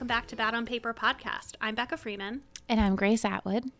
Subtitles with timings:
[0.00, 1.56] Welcome back to Bad on Paper podcast.
[1.60, 2.40] I'm Becca Freeman.
[2.70, 3.70] And I'm Grace Atwood.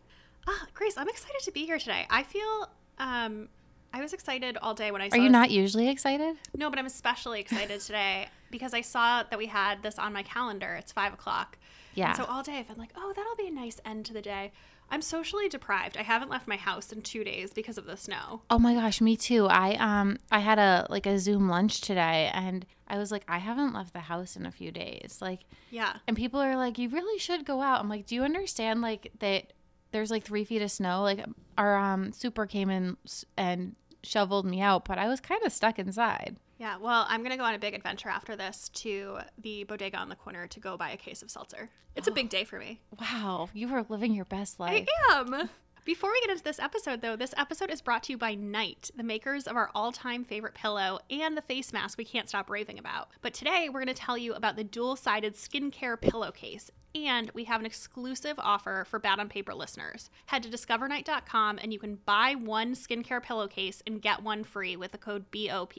[0.47, 2.05] Ah, Grace, I'm excited to be here today.
[2.11, 2.69] I feel
[2.99, 3.49] um,
[3.91, 6.35] I was excited all day when I saw Are you this- not usually excited?
[6.55, 10.21] No, but I'm especially excited today because I saw that we had this on my
[10.21, 10.75] calendar.
[10.75, 11.57] It's five o'clock.
[11.95, 12.09] Yeah.
[12.09, 14.21] And so all day I've been like, oh, that'll be a nice end to the
[14.21, 14.51] day.
[14.91, 15.95] I'm socially deprived.
[15.97, 18.41] I haven't left my house in two days because of the snow.
[18.49, 19.47] Oh my gosh, me too.
[19.47, 23.37] I um I had a like a Zoom lunch today and I was like I
[23.37, 25.19] haven't left the house in a few days.
[25.21, 25.93] Like Yeah.
[26.07, 27.79] and people are like you really should go out.
[27.79, 29.53] I'm like, "Do you understand like that
[29.91, 31.01] there's like 3 feet of snow?
[31.03, 31.25] Like
[31.57, 32.97] our um super came in
[33.37, 36.77] and shoveled me out, but I was kind of stuck inside." Yeah.
[36.77, 40.09] Well, I'm going to go on a big adventure after this to the bodega on
[40.09, 41.69] the corner to go buy a case of seltzer.
[41.95, 42.79] It's a big day for me.
[42.99, 44.87] Wow, you are living your best life.
[44.87, 45.49] I am.
[45.85, 48.91] Before we get into this episode, though, this episode is brought to you by Night,
[48.95, 52.47] the makers of our all time favorite pillow and the face mask we can't stop
[52.47, 53.09] raving about.
[53.23, 56.69] But today, we're going to tell you about the dual sided skincare pillowcase.
[56.93, 60.11] And we have an exclusive offer for Bad on Paper listeners.
[60.27, 64.91] Head to discovernight.com and you can buy one skincare pillowcase and get one free with
[64.91, 65.73] the code BOP.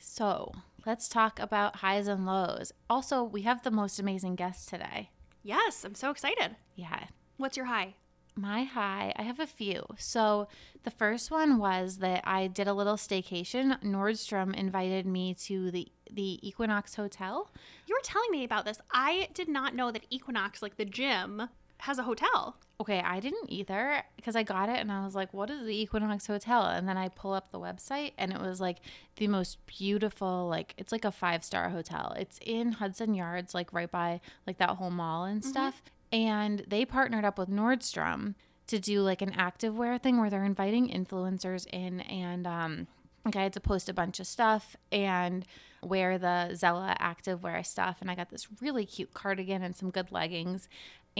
[0.00, 0.52] So,
[0.86, 2.72] let's talk about highs and lows.
[2.88, 5.10] Also, we have the most amazing guest today.
[5.42, 6.56] Yes, I'm so excited.
[6.74, 7.04] Yeah,
[7.40, 7.94] What's your high?
[8.36, 9.82] My high, I have a few.
[9.96, 10.48] So
[10.82, 13.82] the first one was that I did a little staycation.
[13.82, 17.50] Nordstrom invited me to the the Equinox Hotel.
[17.86, 18.78] You were telling me about this.
[18.92, 21.48] I did not know that Equinox, like the gym,
[21.80, 22.56] has a hotel.
[22.80, 25.78] Okay, I didn't either because I got it and I was like, "What is the
[25.82, 28.78] Equinox Hotel?" And then I pull up the website and it was like
[29.16, 32.14] the most beautiful, like it's like a five star hotel.
[32.18, 35.82] It's in Hudson Yards, like right by like that whole mall and stuff.
[36.12, 38.34] And they partnered up with Nordstrom
[38.66, 42.86] to do like an activewear thing where they're inviting influencers in and um
[43.24, 45.44] like I had to post a bunch of stuff and
[45.82, 50.12] wear the Zella activewear stuff and I got this really cute cardigan and some good
[50.12, 50.68] leggings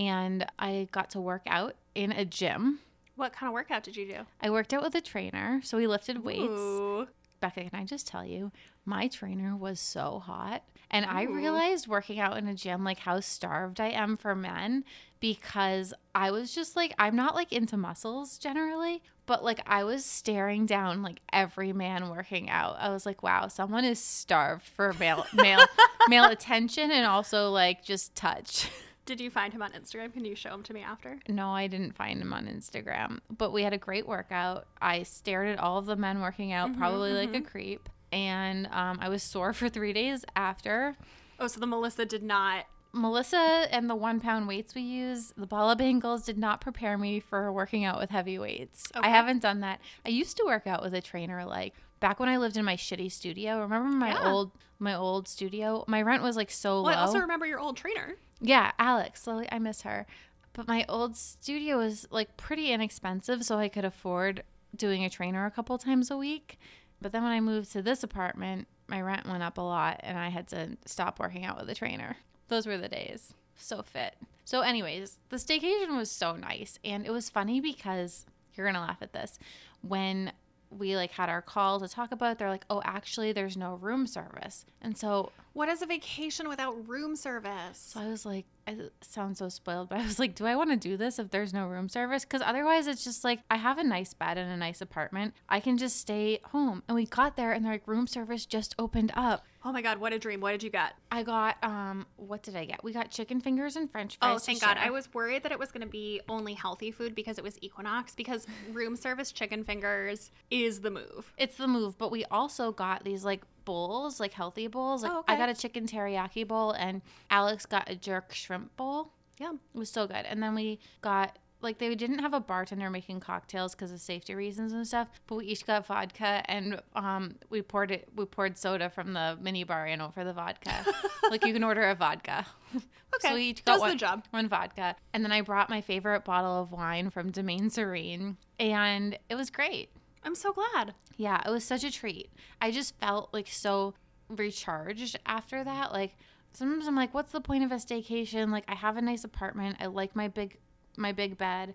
[0.01, 2.79] and I got to work out in a gym.
[3.17, 4.21] What kind of workout did you do?
[4.41, 6.43] I worked out with a trainer, so we lifted weights.
[6.43, 7.07] Ooh.
[7.41, 8.51] Becca, can I just tell you,
[8.87, 10.63] my trainer was so hot.
[10.91, 14.85] And I realized working out in a gym, like how starved I am for men
[15.21, 20.05] because I was just like, I'm not like into muscles generally, but like I was
[20.05, 22.77] staring down like every man working out.
[22.81, 25.65] I was like, wow, someone is starved for male, male,
[26.09, 28.69] male attention and also like just touch.
[29.11, 30.13] Did you find him on Instagram?
[30.13, 31.19] Can you show him to me after?
[31.29, 34.69] No, I didn't find him on Instagram, but we had a great workout.
[34.81, 37.89] I stared at all of the men working out, probably like a creep.
[38.13, 40.97] And um, I was sore for three days after.
[41.41, 42.67] Oh, so the Melissa did not.
[42.93, 47.19] Melissa and the one pound weights we use, the Bala Bangles, did not prepare me
[47.19, 48.93] for working out with heavy weights.
[48.97, 49.09] Okay.
[49.09, 49.81] I haven't done that.
[50.07, 52.77] I used to work out with a trainer like back when I lived in my
[52.77, 53.61] shitty studio.
[53.61, 54.31] Remember my Yeah.
[54.31, 55.85] old my old studio?
[55.89, 56.91] My rent was like so low.
[56.91, 58.15] I also remember your old trainer.
[58.41, 59.23] Yeah, Alex.
[59.23, 60.07] So I miss her.
[60.53, 64.43] But my old studio was like pretty inexpensive, so I could afford
[64.75, 66.59] doing a trainer a couple times a week.
[67.01, 70.19] But then when I moved to this apartment, my rent went up a lot and
[70.19, 72.17] I had to stop working out with a trainer.
[72.49, 73.33] Those were the days.
[73.57, 74.15] So fit.
[74.45, 76.79] So, anyways, the staycation was so nice.
[76.85, 79.39] And it was funny because you're going to laugh at this.
[79.83, 80.33] When
[80.71, 83.75] we like had our call to talk about it, they're like, oh, actually, there's no
[83.75, 84.65] room service.
[84.81, 87.93] And so What is a vacation without room service?
[87.93, 90.71] so I was like, I sound so spoiled, but I was like, do I want
[90.71, 92.25] to do this if there's no room service?
[92.25, 95.35] Because otherwise, it's just like, I have a nice bed and a nice apartment.
[95.49, 96.85] I can just stay home.
[96.87, 99.45] And we got there and they're like, room service just opened up.
[99.63, 100.41] Oh my God, what a dream.
[100.41, 100.95] What did you get?
[101.11, 102.83] I got, um, what did I get?
[102.83, 104.37] We got chicken fingers and french fries.
[104.37, 104.77] Oh, thank God.
[104.79, 104.87] share.
[104.87, 107.59] I was worried that it was going to be only healthy food because it was
[107.61, 111.35] Equinox, because room service chicken fingers is the move.
[111.37, 115.03] It's the move, but we also got these like bowls, like healthy bowls.
[115.03, 119.13] Like Oh, I got a chicken teriyaki bowl and Alex got a jerk shrimp bowl.
[119.39, 119.53] Yeah.
[119.75, 120.25] It was so good.
[120.27, 124.35] And then we got like they didn't have a bartender making cocktails because of safety
[124.35, 128.57] reasons and stuff, but we each got vodka and um we poured it we poured
[128.57, 130.85] soda from the mini bar in over the vodka.
[131.31, 132.47] like you can order a vodka.
[133.13, 134.25] Okay, so we each got does the job.
[134.31, 134.95] one vodka.
[135.13, 139.51] And then I brought my favorite bottle of wine from Domaine Serene and it was
[139.51, 139.91] great.
[140.23, 140.95] I'm so glad.
[141.17, 142.31] Yeah, it was such a treat.
[142.61, 143.95] I just felt like so
[144.29, 145.93] recharged after that.
[145.93, 146.17] Like
[146.53, 148.51] sometimes I'm like, what's the point of a staycation?
[148.51, 149.79] Like I have a nice apartment.
[149.81, 150.59] I like my big
[151.01, 151.75] my big bed.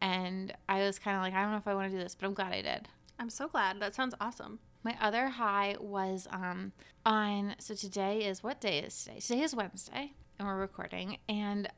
[0.00, 2.14] And I was kind of like, I don't know if I want to do this,
[2.14, 2.88] but I'm glad I did.
[3.18, 3.80] I'm so glad.
[3.80, 4.58] That sounds awesome.
[4.82, 6.72] My other high was um
[7.04, 9.20] on so today is what day is today?
[9.20, 11.68] Today is Wednesday and we're recording and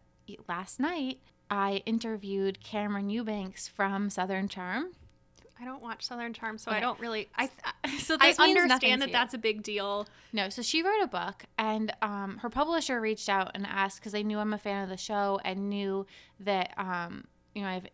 [0.49, 4.93] last night I interviewed Cameran Eubanks from Southern Charm.
[5.61, 7.29] I don't watch Southern Charm, so I don't really.
[7.37, 7.51] I
[7.99, 10.07] So I means understand that that's a big deal.
[10.33, 14.13] No, so she wrote a book, and um, her publisher reached out and asked because
[14.13, 16.07] they knew I'm a fan of the show and knew
[16.41, 17.25] that um,
[17.55, 17.87] you know I have,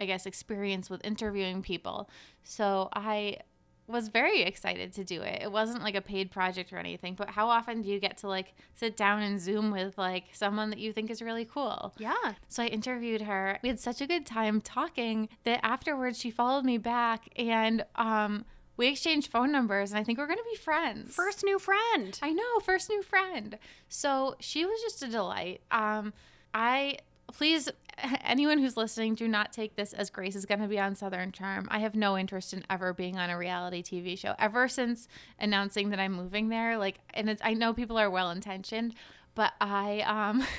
[0.00, 2.10] I guess, experience with interviewing people.
[2.42, 3.38] So I
[3.86, 5.42] was very excited to do it.
[5.42, 8.28] It wasn't like a paid project or anything, but how often do you get to
[8.28, 11.92] like sit down and Zoom with like someone that you think is really cool?
[11.98, 12.34] Yeah.
[12.48, 13.58] So I interviewed her.
[13.62, 18.46] We had such a good time talking that afterwards she followed me back and um,
[18.76, 21.14] we exchanged phone numbers and I think we're going to be friends.
[21.14, 22.18] First new friend.
[22.22, 23.58] I know, first new friend.
[23.88, 25.60] So she was just a delight.
[25.70, 26.14] Um,
[26.54, 26.98] I
[27.32, 27.68] please
[28.24, 31.32] anyone who's listening, do not take this as Grace is going to be on Southern
[31.32, 31.68] Charm.
[31.70, 34.34] I have no interest in ever being on a reality TV show.
[34.38, 35.08] Ever since
[35.38, 38.94] announcing that I'm moving there, like, and it's, I know people are well intentioned,
[39.34, 40.44] but I um.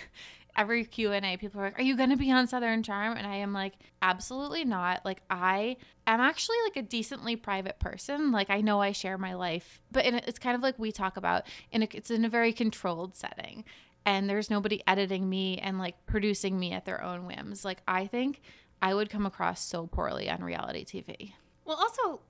[0.57, 3.17] Every Q and A, people are like, "Are you going to be on Southern Charm?"
[3.17, 5.75] And I am like, "Absolutely not." Like, I
[6.07, 8.31] am actually like a decently private person.
[8.31, 11.43] Like, I know I share my life, but it's kind of like we talk about,
[11.73, 13.65] and it's in a very controlled setting
[14.05, 17.65] and there's nobody editing me and like producing me at their own whims.
[17.65, 18.41] Like I think
[18.81, 21.33] I would come across so poorly on reality TV.
[21.65, 22.21] Well, also,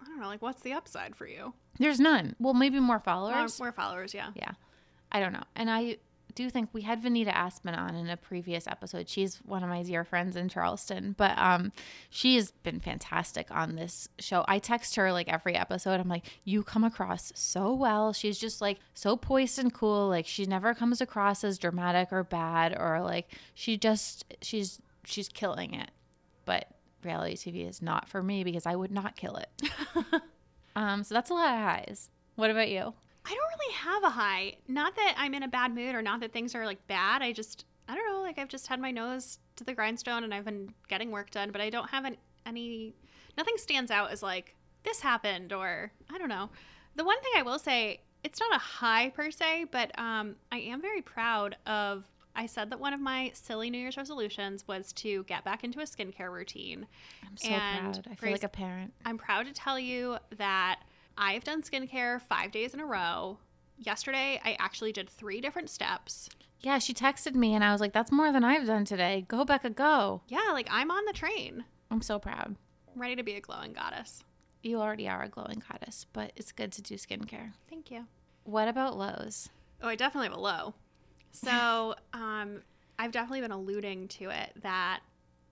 [0.00, 0.26] I don't know.
[0.26, 1.54] Like, what's the upside for you?
[1.78, 2.34] There's none.
[2.40, 3.58] Well, maybe more More, followers.
[3.60, 4.12] more followers.
[4.14, 4.30] Yeah.
[4.34, 4.52] yeah.
[5.12, 5.44] I don't know.
[5.54, 5.98] And I
[6.34, 9.08] do think we had Venita Aspen on in a previous episode.
[9.08, 11.72] She's one of my dear friends in Charleston, but um
[12.10, 14.44] she has been fantastic on this show.
[14.48, 16.00] I text her like every episode.
[16.00, 20.08] I'm like, "You come across so well." She's just like so poised and cool.
[20.08, 25.28] Like she never comes across as dramatic or bad or like she just she's she's
[25.28, 25.90] killing it.
[26.44, 26.68] But
[27.04, 29.70] reality TV is not for me because I would not kill it.
[30.76, 32.10] um so that's a lot of highs.
[32.36, 32.94] What about you?
[33.24, 34.56] I don't really have a high.
[34.68, 37.22] Not that I'm in a bad mood or not that things are like bad.
[37.22, 38.20] I just, I don't know.
[38.22, 41.50] Like I've just had my nose to the grindstone and I've been getting work done,
[41.52, 42.16] but I don't have an,
[42.46, 42.94] any,
[43.36, 46.50] nothing stands out as like this happened or I don't know.
[46.96, 50.58] The one thing I will say, it's not a high per se, but um, I
[50.58, 52.04] am very proud of.
[52.34, 55.80] I said that one of my silly New Year's resolutions was to get back into
[55.80, 56.86] a skincare routine.
[57.28, 58.06] I'm so And proud.
[58.06, 58.94] I feel Grace- like a parent.
[59.04, 60.80] I'm proud to tell you that
[61.16, 63.38] I've done skincare five days in a row.
[63.78, 66.28] Yesterday, I actually did three different steps.
[66.60, 69.24] Yeah, she texted me and I was like, that's more than I've done today.
[69.26, 70.22] Go, Becca, go.
[70.28, 72.56] Yeah, like I'm on the train, I'm so proud.
[72.94, 74.22] I'm ready to be a glowing goddess.
[74.62, 77.52] You already are a glowing goddess, but it's good to do skincare.
[77.68, 78.06] Thank you.
[78.44, 79.48] What about lows?
[79.82, 80.74] Oh, I definitely have a low.
[81.32, 82.62] So, um,
[82.98, 85.00] I've definitely been alluding to it that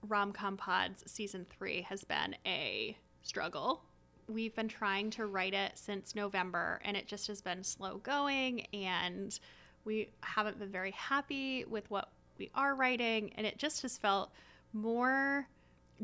[0.07, 3.83] Rom Com Pods season three has been a struggle.
[4.31, 8.61] We've been trying to write it since November and it just has been slow going
[8.73, 9.37] and
[9.83, 14.31] we haven't been very happy with what we are writing and it just has felt
[14.73, 15.47] more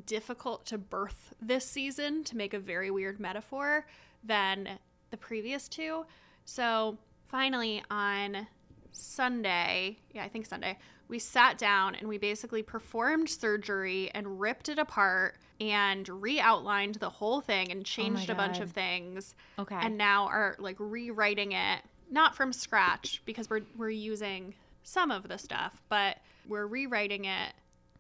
[0.05, 3.87] difficult to birth this season to make a very weird metaphor
[4.23, 4.77] than
[5.09, 6.05] the previous two.
[6.45, 6.97] So
[7.29, 8.47] finally on
[8.91, 10.77] Sunday, yeah, I think Sunday,
[11.07, 17.09] we sat down and we basically performed surgery and ripped it apart and re-outlined the
[17.09, 19.35] whole thing and oh changed a bunch of things.
[19.57, 19.75] Okay.
[19.79, 25.27] and now are like rewriting it not from scratch because we're we're using some of
[25.27, 26.17] the stuff but
[26.47, 27.53] we're rewriting it.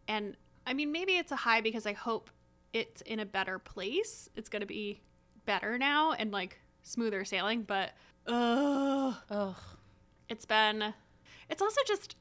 [0.07, 2.29] And i mean maybe it's a high because i hope
[2.73, 4.29] it's in a better place.
[4.35, 5.01] It's going to be
[5.45, 7.91] better now and like smoother sailing but
[8.27, 9.55] ugh, Ugh.
[10.29, 10.93] it's been
[11.49, 12.15] it's also just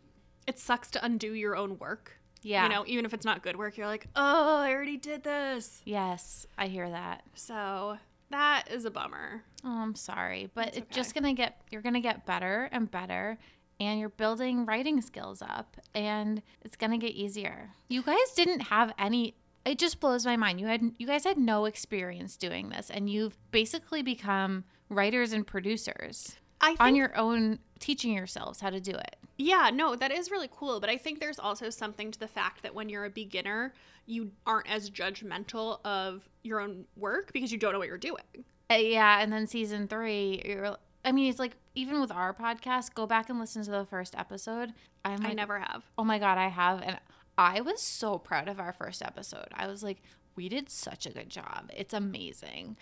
[0.46, 2.64] it sucks to undo your own work Yeah.
[2.64, 5.82] you know even if it's not good work you're like oh i already did this
[5.84, 7.22] Yes, I hear that.
[7.34, 7.98] so
[8.30, 12.00] that is a bummer Oh, I'm sorry, but It's it's just gonna get you're gonna
[12.00, 13.36] get better and better,
[13.80, 17.70] and you're building writing skills up, and it's gonna get easier.
[17.88, 19.34] You guys didn't have any.
[19.64, 20.60] It just blows my mind.
[20.60, 25.44] You had you guys had no experience doing this, and you've basically become writers and
[25.44, 29.16] producers i think on your own, teaching yourselves how to do it.
[29.38, 30.80] Yeah, no, that is really cool.
[30.80, 33.75] But I think there's also something to the fact that when you're a beginner,
[34.06, 38.45] you aren't as judgmental of your own work because you don't know what you're doing.
[38.71, 40.76] Uh, yeah, and then season three, you're.
[41.04, 44.14] I mean, it's like even with our podcast, go back and listen to the first
[44.16, 44.73] episode.
[45.04, 45.85] I'm I never have.
[45.97, 46.99] Oh my god, I have, and
[47.38, 49.49] I was so proud of our first episode.
[49.54, 50.02] I was like,
[50.35, 51.71] we did such a good job.
[51.75, 52.76] It's amazing.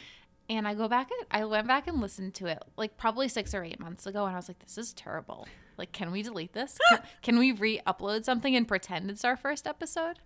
[0.51, 3.55] And I go back and I went back and listened to it like probably six
[3.55, 5.49] or eight months ago, and I was like, this is terrible.
[5.79, 6.79] Like, can we delete this?
[6.89, 10.21] Can, can we re-upload something and pretend it's our first episode?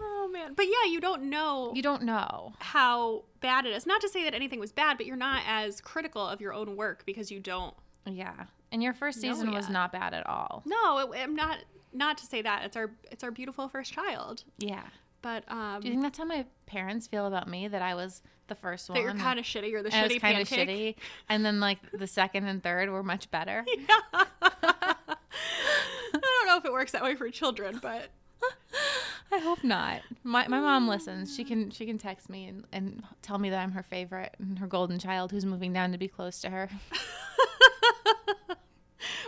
[0.00, 0.54] Oh man.
[0.54, 2.54] But yeah, you don't know You don't know.
[2.58, 3.86] how bad it is.
[3.86, 6.74] Not to say that anything was bad, but you're not as critical of your own
[6.76, 7.74] work because you don't.
[8.06, 8.46] Yeah.
[8.72, 10.62] And your first season was not bad at all.
[10.66, 11.58] No, it, I'm not.
[11.92, 14.82] Not to say that it's our it's our beautiful first child, Yeah.
[15.22, 17.68] But um, Do you think that's how my parents feel about me?
[17.68, 18.96] That I was the first one.
[18.96, 20.96] that you're kind of shitty or the and shitty kind of shitty,
[21.28, 23.64] and then like the second and third were much better.
[24.12, 24.96] I
[26.12, 28.10] don't know if it works that way for children, but
[29.32, 30.02] I hope not.
[30.22, 31.34] My my mom listens.
[31.34, 34.58] She can she can text me and, and tell me that I'm her favorite and
[34.58, 36.68] her golden child who's moving down to be close to her.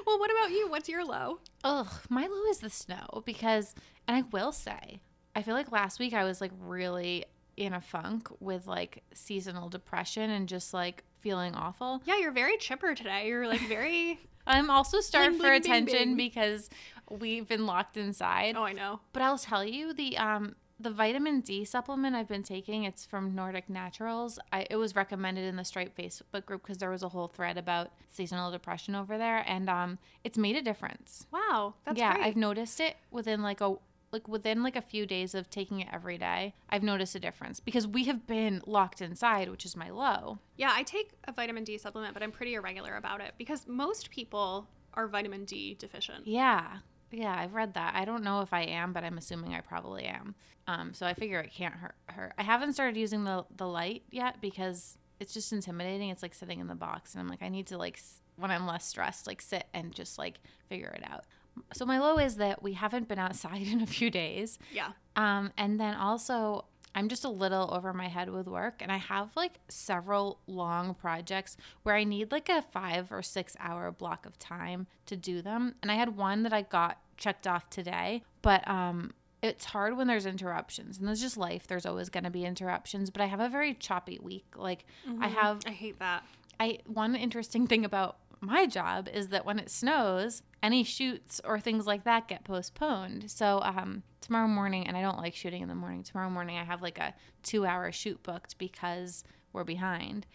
[0.06, 0.68] well, what about you?
[0.68, 1.40] What's your low?
[1.64, 3.74] Ugh, my low is the snow because,
[4.06, 5.00] and I will say,
[5.34, 7.24] I feel like last week I was like really
[7.56, 12.02] in a funk with like seasonal depression and just like feeling awful.
[12.04, 13.26] Yeah, you're very chipper today.
[13.28, 14.20] You're like very.
[14.46, 16.70] I'm also starved for bling, attention because
[17.10, 18.54] we've been locked inside.
[18.56, 19.00] oh, I know.
[19.12, 22.84] But I'll tell you the um the vitamin D supplement I've been taking.
[22.84, 24.38] It's from Nordic Naturals.
[24.52, 27.56] I, it was recommended in the Stripe Facebook group because there was a whole thread
[27.56, 31.26] about seasonal depression over there, and um it's made a difference.
[31.32, 32.26] Wow, that's yeah, great.
[32.26, 33.76] I've noticed it within like a
[34.12, 36.54] like within like a few days of taking it every day.
[36.68, 40.38] I've noticed a difference because we have been locked inside, which is my low.
[40.56, 44.10] Yeah, I take a vitamin D supplement, but I'm pretty irregular about it because most
[44.10, 46.26] people are vitamin D deficient.
[46.26, 46.78] Yeah.
[47.10, 47.94] Yeah, I've read that.
[47.94, 50.34] I don't know if I am, but I'm assuming I probably am.
[50.66, 52.32] Um, so I figure it can't hurt her.
[52.36, 56.10] I haven't started using the the light yet because it's just intimidating.
[56.10, 58.00] It's like sitting in the box, and I'm like, I need to like
[58.36, 61.24] when I'm less stressed, like sit and just like figure it out.
[61.72, 64.58] So my low is that we haven't been outside in a few days.
[64.72, 64.92] Yeah.
[65.16, 68.96] Um, and then also, I'm just a little over my head with work, and I
[68.96, 74.24] have like several long projects where I need like a five or six hour block
[74.24, 75.74] of time to do them.
[75.82, 80.06] And I had one that I got checked off today, but um, it's hard when
[80.06, 81.66] there's interruptions, and there's just life.
[81.66, 84.46] There's always going to be interruptions, but I have a very choppy week.
[84.56, 84.86] Like
[85.20, 86.24] I have I hate that.
[86.58, 91.58] I one interesting thing about my job is that when it snows, any shoots or
[91.58, 93.30] things like that get postponed.
[93.30, 96.02] So um, tomorrow morning, and I don't like shooting in the morning.
[96.02, 100.26] Tomorrow morning, I have like a two-hour shoot booked because we're behind,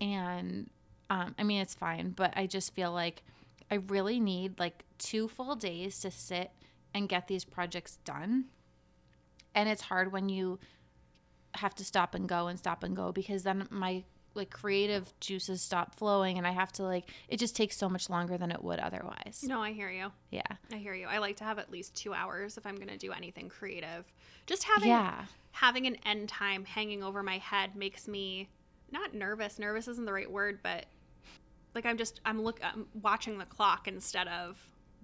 [0.00, 0.70] and
[1.10, 3.22] um, I mean it's fine, but I just feel like
[3.70, 6.50] I really need like two full days to sit
[6.94, 8.46] and get these projects done.
[9.54, 10.58] And it's hard when you
[11.54, 14.04] have to stop and go and stop and go because then my
[14.38, 18.08] like creative juices stop flowing and I have to like it just takes so much
[18.08, 19.44] longer than it would otherwise.
[19.46, 20.10] No, I hear you.
[20.30, 20.40] Yeah.
[20.72, 21.06] I hear you.
[21.06, 24.06] I like to have at least two hours if I'm going to do anything creative.
[24.46, 25.24] Just having Yeah.
[25.52, 28.48] having an end time hanging over my head makes me
[28.90, 29.58] not nervous.
[29.58, 30.86] Nervous isn't the right word, but
[31.74, 34.58] like I'm just I'm look I'm watching the clock instead of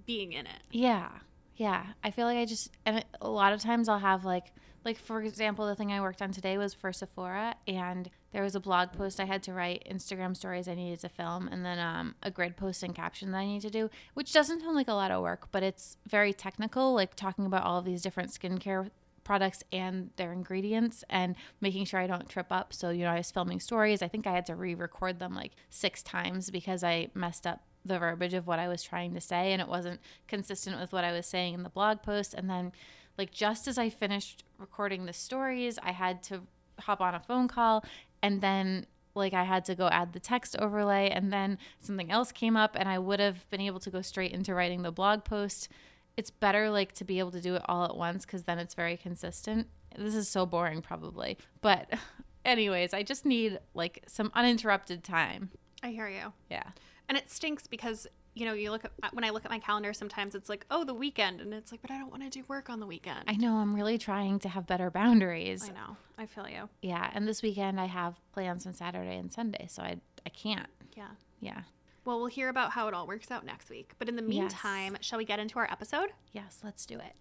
[0.06, 0.62] being in it.
[0.70, 1.10] Yeah.
[1.56, 1.84] Yeah.
[2.02, 4.46] I feel like I just and a lot of times I'll have like
[4.84, 8.54] like for example the thing I worked on today was for Sephora and there was
[8.54, 11.78] a blog post I had to write, Instagram stories I needed to film and then
[11.78, 14.88] um, a grid post and caption that I need to do, which doesn't sound like
[14.88, 18.30] a lot of work, but it's very technical like talking about all of these different
[18.30, 18.90] skincare
[19.24, 22.72] products and their ingredients and making sure I don't trip up.
[22.72, 24.02] So, you know, I was filming stories.
[24.02, 27.62] I think I had to re record them like six times because I messed up
[27.86, 31.04] the verbiage of what I was trying to say and it wasn't consistent with what
[31.04, 32.34] I was saying in the blog post.
[32.34, 32.72] And then,
[33.16, 36.42] like, just as I finished recording the stories, I had to
[36.80, 37.84] hop on a phone call
[38.22, 42.32] and then like I had to go add the text overlay and then something else
[42.32, 45.24] came up and I would have been able to go straight into writing the blog
[45.24, 45.68] post.
[46.16, 48.74] It's better like to be able to do it all at once cuz then it's
[48.74, 49.68] very consistent.
[49.96, 51.38] This is so boring probably.
[51.60, 51.92] But
[52.44, 55.50] anyways, I just need like some uninterrupted time.
[55.82, 56.32] I hear you.
[56.50, 56.70] Yeah.
[57.08, 59.92] And it stinks because you know, you look at when I look at my calendar
[59.92, 62.44] sometimes it's like, "Oh, the weekend." And it's like, "But I don't want to do
[62.48, 65.68] work on the weekend." I know I'm really trying to have better boundaries.
[65.68, 65.96] I know.
[66.18, 66.68] I feel you.
[66.82, 70.68] Yeah, and this weekend I have plans on Saturday and Sunday, so I I can't.
[70.96, 71.08] Yeah.
[71.40, 71.62] Yeah.
[72.04, 73.92] Well, we'll hear about how it all works out next week.
[73.98, 74.28] But in the Yes.
[74.28, 76.10] meantime, shall we get into our episode?
[76.32, 77.14] Yes, let's do it.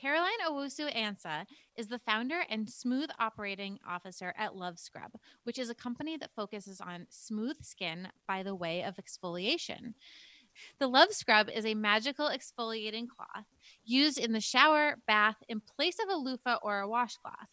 [0.00, 1.44] Caroline Owusu Ansah
[1.76, 5.12] is the founder and smooth operating officer at Love Scrub,
[5.44, 9.92] which is a company that focuses on smooth skin by the way of exfoliation.
[10.78, 13.46] The Love Scrub is a magical exfoliating cloth
[13.84, 17.48] used in the shower, bath, in place of a loofah or a washcloth.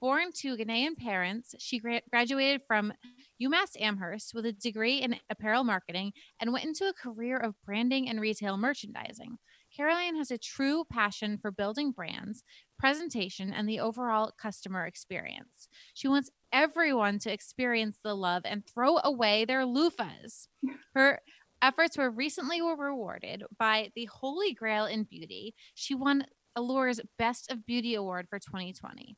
[0.00, 2.92] Born to Ghanaian parents, she gra- graduated from
[3.42, 8.08] UMass Amherst with a degree in apparel marketing and went into a career of branding
[8.08, 9.38] and retail merchandising.
[9.76, 12.42] Caroline has a true passion for building brands,
[12.78, 15.68] presentation, and the overall customer experience.
[15.94, 20.46] She wants everyone to experience the love and throw away their loofahs.
[20.94, 21.20] Her
[21.62, 25.54] efforts were recently were rewarded by the Holy Grail in Beauty.
[25.74, 26.24] She won
[26.56, 29.16] Allure's Best of Beauty Award for 2020.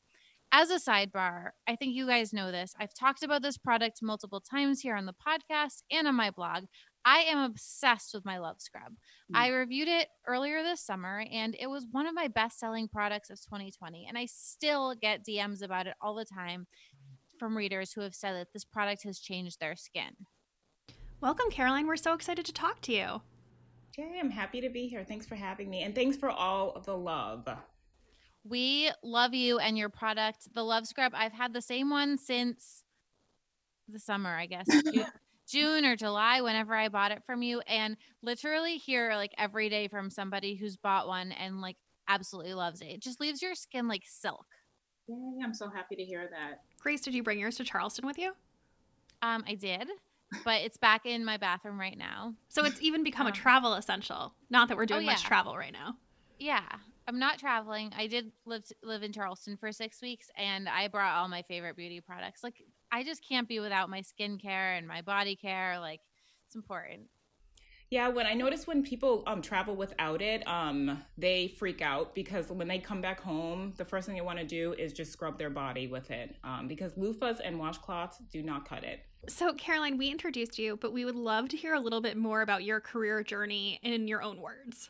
[0.53, 2.73] As a sidebar, I think you guys know this.
[2.77, 6.65] I've talked about this product multiple times here on the podcast and on my blog.
[7.05, 8.93] I am obsessed with my Love Scrub.
[9.31, 9.37] Mm.
[9.37, 13.29] I reviewed it earlier this summer and it was one of my best selling products
[13.29, 14.05] of 2020.
[14.07, 16.67] And I still get DMs about it all the time
[17.39, 20.11] from readers who have said that this product has changed their skin.
[21.21, 21.85] Welcome, Caroline.
[21.85, 23.21] We're so excited to talk to you.
[23.95, 25.03] Yay, I'm happy to be here.
[25.03, 25.83] Thanks for having me.
[25.83, 27.47] And thanks for all of the love.
[28.43, 31.13] We love you and your product, the Love Scrub.
[31.15, 32.83] I've had the same one since
[33.87, 34.65] the summer, I guess.
[35.47, 39.87] June or July, whenever I bought it from you, and literally hear like every day
[39.87, 42.87] from somebody who's bought one and like absolutely loves it.
[42.87, 44.47] It just leaves your skin like silk.
[45.07, 46.61] Yay, I'm so happy to hear that.
[46.79, 48.31] Grace, did you bring yours to Charleston with you?
[49.21, 49.87] Um, I did,
[50.43, 52.33] but it's back in my bathroom right now.
[52.49, 54.33] So it's even become um, a travel essential.
[54.49, 55.11] Not that we're doing oh, yeah.
[55.11, 55.95] much travel right now.
[56.39, 56.63] Yeah,
[57.07, 57.91] I'm not traveling.
[57.95, 61.75] I did live live in Charleston for six weeks, and I brought all my favorite
[61.75, 62.43] beauty products.
[62.43, 62.55] Like
[62.91, 65.79] I just can't be without my skincare and my body care.
[65.79, 66.01] Like
[66.47, 67.03] it's important.
[67.91, 72.47] Yeah, when I notice when people um, travel without it, um, they freak out because
[72.47, 75.37] when they come back home, the first thing they want to do is just scrub
[75.37, 79.01] their body with it um, because loofahs and washcloths do not cut it.
[79.27, 82.41] So, Caroline, we introduced you, but we would love to hear a little bit more
[82.41, 84.89] about your career journey in your own words.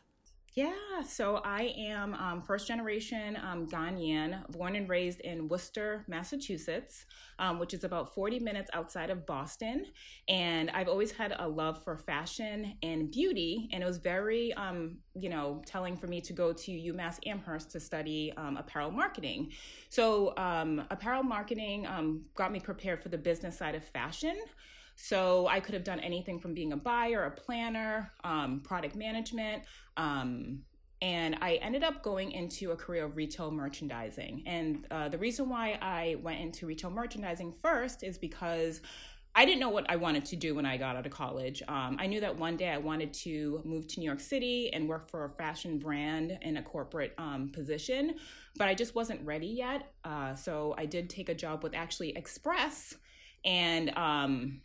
[0.53, 7.05] Yeah, so I am um, first generation um, Ghanaian, born and raised in Worcester, Massachusetts,
[7.39, 9.86] um, which is about 40 minutes outside of Boston.
[10.27, 13.70] And I've always had a love for fashion and beauty.
[13.72, 17.72] And it was very, um, you know, telling for me to go to UMass Amherst
[17.72, 19.53] to study um, apparel marketing.
[19.88, 21.88] So, um, apparel marketing
[22.36, 24.36] got me prepared for the business side of fashion.
[24.96, 29.63] So I could have done anything from being a buyer, a planner, um, product management.
[30.01, 30.63] Um,
[31.01, 34.43] and I ended up going into a career of retail merchandising.
[34.46, 38.81] And uh, the reason why I went into retail merchandising first is because
[39.34, 41.63] I didn't know what I wanted to do when I got out of college.
[41.67, 44.89] Um, I knew that one day I wanted to move to New York City and
[44.89, 48.16] work for a fashion brand in a corporate um, position,
[48.57, 49.94] but I just wasn't ready yet.
[50.03, 52.96] Uh, so I did take a job with actually Express,
[53.46, 54.61] and um,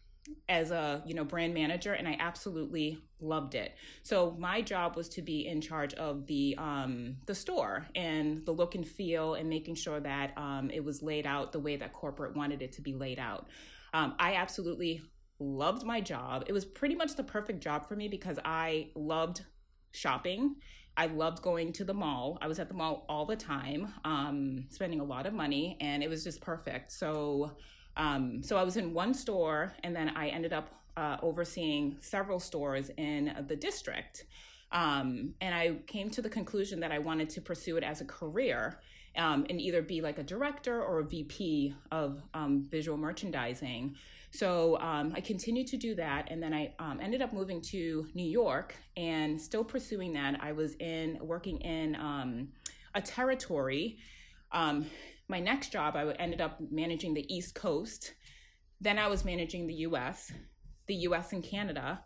[0.49, 5.09] as a you know brand manager and i absolutely loved it so my job was
[5.09, 9.49] to be in charge of the um, the store and the look and feel and
[9.49, 12.83] making sure that um, it was laid out the way that corporate wanted it to
[12.83, 13.49] be laid out
[13.95, 15.01] um, i absolutely
[15.39, 19.43] loved my job it was pretty much the perfect job for me because i loved
[19.93, 20.57] shopping
[20.97, 22.39] I loved going to the mall.
[22.41, 26.03] I was at the mall all the time, um, spending a lot of money, and
[26.03, 26.91] it was just perfect.
[26.91, 27.53] So
[27.97, 32.39] um, so I was in one store, and then I ended up uh, overseeing several
[32.39, 34.27] stores in the district.
[34.73, 38.05] Um, and I came to the conclusion that I wanted to pursue it as a
[38.05, 38.81] career
[39.17, 43.97] um, and either be like a director or a VP of um, visual merchandising.
[44.31, 48.07] So um, I continued to do that, and then I um, ended up moving to
[48.15, 50.39] New York and still pursuing that.
[50.43, 51.95] I was in working in
[52.95, 53.99] a territory
[55.29, 58.15] my next job, I ended up managing the East Coast.
[58.81, 60.33] Then I was managing the US,
[60.87, 62.03] the US and Canada.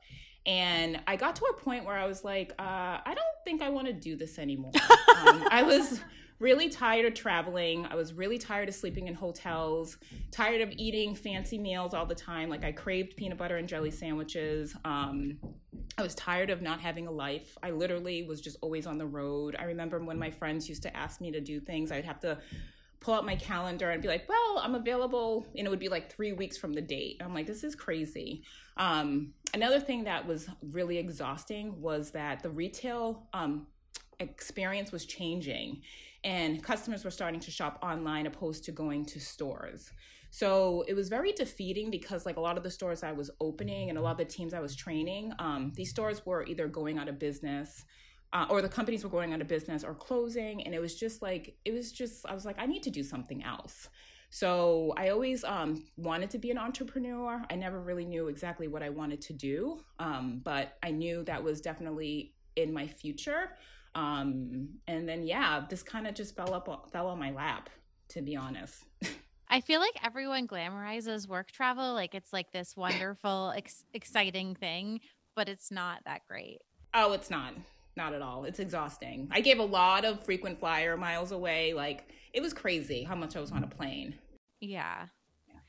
[0.47, 3.69] And I got to a point where I was like, uh, I don't think I
[3.69, 4.73] want to do this anymore.
[5.17, 6.01] um, I was
[6.39, 7.87] really tired of traveling.
[7.87, 9.99] I was really tired of sleeping in hotels,
[10.31, 12.49] tired of eating fancy meals all the time.
[12.49, 14.75] Like I craved peanut butter and jelly sandwiches.
[14.85, 15.37] Um,
[15.99, 17.59] I was tired of not having a life.
[17.63, 19.55] I literally was just always on the road.
[19.59, 22.39] I remember when my friends used to ask me to do things, I'd have to
[23.01, 25.47] pull out my calendar and be like, well, I'm available.
[25.57, 27.21] And it would be like three weeks from the date.
[27.25, 28.45] I'm like, this is crazy.
[28.77, 33.67] Um, another thing that was really exhausting was that the retail um,
[34.19, 35.81] experience was changing
[36.25, 39.91] and customers were starting to shop online opposed to going to stores.
[40.31, 43.89] So it was very defeating because, like, a lot of the stores I was opening
[43.89, 46.99] and a lot of the teams I was training, um, these stores were either going
[46.99, 47.85] out of business
[48.33, 51.21] uh, or the companies were going out of business or closing and it was just
[51.21, 53.89] like it was just i was like i need to do something else.
[54.33, 57.43] So i always um, wanted to be an entrepreneur.
[57.51, 61.43] I never really knew exactly what i wanted to do um, but i knew that
[61.43, 63.57] was definitely in my future.
[63.97, 67.71] Um, and then yeah this kind of just fell up fell on my lap
[68.11, 68.85] to be honest.
[69.53, 75.01] I feel like everyone glamorizes work travel like it's like this wonderful, ex- exciting thing,
[75.35, 76.61] but it's not that great.
[76.95, 77.55] Oh, it's not
[78.01, 78.45] not at all.
[78.45, 79.29] It's exhausting.
[79.31, 81.75] I gave a lot of frequent flyer miles away.
[81.75, 84.15] Like it was crazy how much I was on a plane.
[84.61, 85.07] Yeah.
[85.47, 85.61] yeah.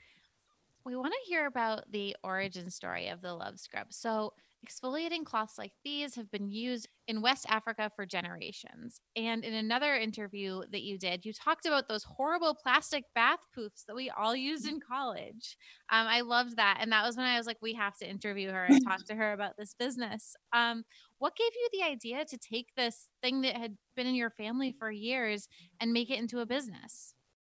[0.86, 3.88] We want to hear about the origin story of the Love Scrub.
[3.89, 4.34] So
[4.65, 9.02] Exfoliating cloths like these have been used in West Africa for generations.
[9.15, 13.86] And in another interview that you did, you talked about those horrible plastic bath poofs
[13.88, 15.58] that we all used in college.
[15.89, 16.78] Um, I loved that.
[16.80, 19.15] And that was when I was like, we have to interview her and talk to
[19.15, 20.36] her about this business.
[20.54, 20.84] Um,
[21.21, 24.75] what gave you the idea to take this thing that had been in your family
[24.77, 25.47] for years
[25.79, 27.13] and make it into a business?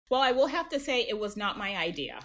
[0.09, 2.19] Well, I will have to say it was not my idea.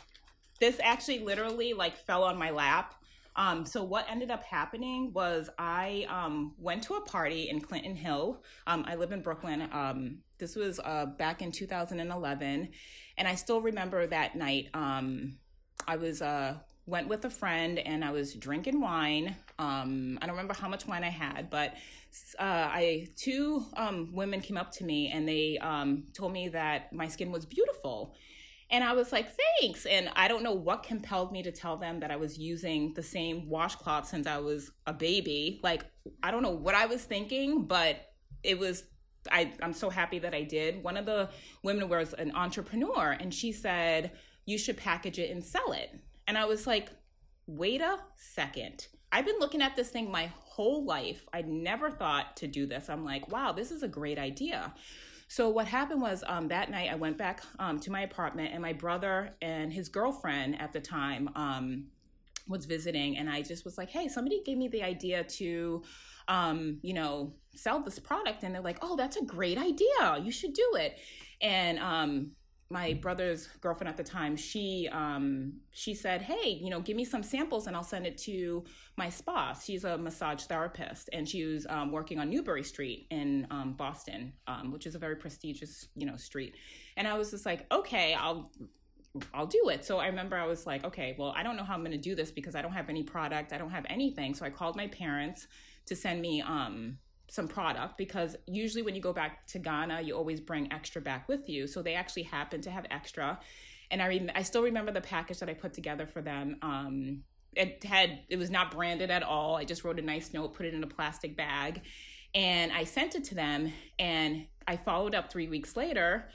[0.61, 2.95] This actually literally like fell on my lap
[3.35, 7.97] um, so what ended up happening was I um, went to a party in Clinton
[7.97, 8.43] Hill.
[8.67, 9.69] Um, I live in Brooklyn.
[9.73, 12.69] Um, this was uh, back in 2011,
[13.17, 14.69] and I still remember that night.
[14.75, 15.39] Um,
[15.87, 19.37] I was uh, went with a friend, and I was drinking wine.
[19.59, 21.75] Um, I don't remember how much wine I had, but
[22.39, 23.65] uh, I two
[24.13, 25.59] women came up to me and they
[26.15, 28.15] told me that my skin was beautiful
[28.73, 29.29] and I was like,
[29.61, 29.85] thanks.
[29.85, 33.03] And I don't know what compelled me to tell them that I was using the
[33.03, 35.61] same washcloth since I was a baby.
[35.63, 35.85] Like,
[36.23, 37.97] I don't know what I was thinking, but
[38.43, 38.85] it was
[39.31, 40.83] I, I'm so happy that I did.
[40.83, 41.29] One of the
[41.63, 44.11] women was an entrepreneur, and she said,
[44.47, 45.95] You should package it and sell it.
[46.27, 46.89] And I was like,
[47.47, 48.89] Wait a second.
[49.13, 51.29] I've been looking at this thing my whole life.
[51.33, 52.89] I never thought to do this.
[52.89, 54.75] I'm like, Wow, this is a great idea.
[55.29, 58.61] So what happened was um, that night I went back um, to my apartment, and
[58.61, 61.85] my brother and his girlfriend at the time um,
[62.49, 65.83] was visiting, and I just was like, "Hey, somebody gave me the idea to."
[66.29, 68.43] Um, you know, sell this product.
[68.43, 70.19] And they're like, oh, that's a great idea.
[70.23, 70.99] You should do it.
[71.41, 72.33] And um,
[72.73, 77.05] my brother's girlfriend at the time, she um, she said, "Hey, you know, give me
[77.05, 78.65] some samples and I'll send it to
[78.97, 83.47] my spa." She's a massage therapist, and she was um, working on Newbury Street in
[83.51, 86.57] um, Boston, um, which is a very prestigious, you know, street.
[86.97, 88.51] And I was just like, "Okay, I'll."
[89.35, 89.85] I'll do it.
[89.85, 91.99] So I remember I was like, okay, well, I don't know how I'm going to
[91.99, 93.53] do this because I don't have any product.
[93.53, 94.33] I don't have anything.
[94.33, 95.49] So I called my parents
[95.85, 96.97] to send me um
[97.33, 101.29] some product because usually when you go back to Ghana, you always bring extra back
[101.29, 101.67] with you.
[101.67, 103.41] So they actually happened to have extra.
[103.91, 106.59] And I, rem- I still remember the package that I put together for them.
[106.61, 107.23] Um,
[107.55, 109.57] it had it was not branded at all.
[109.57, 111.81] I just wrote a nice note, put it in a plastic bag,
[112.35, 113.73] and I sent it to them.
[113.99, 116.29] And I followed up three weeks later,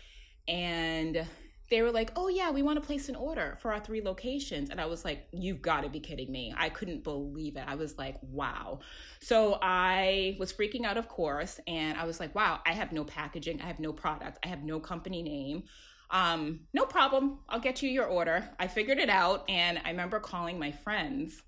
[0.47, 1.27] and
[1.69, 4.69] they were like, "Oh yeah, we want to place an order for our three locations."
[4.69, 7.63] And I was like, "You've got to be kidding me." I couldn't believe it.
[7.67, 8.79] I was like, "Wow."
[9.19, 13.03] So I was freaking out, of course, and I was like, "Wow, I have no
[13.03, 15.63] packaging, I have no product, I have no company name."
[16.09, 17.39] Um, no problem.
[17.49, 18.49] I'll get you your order.
[18.59, 21.41] I figured it out, and I remember calling my friends.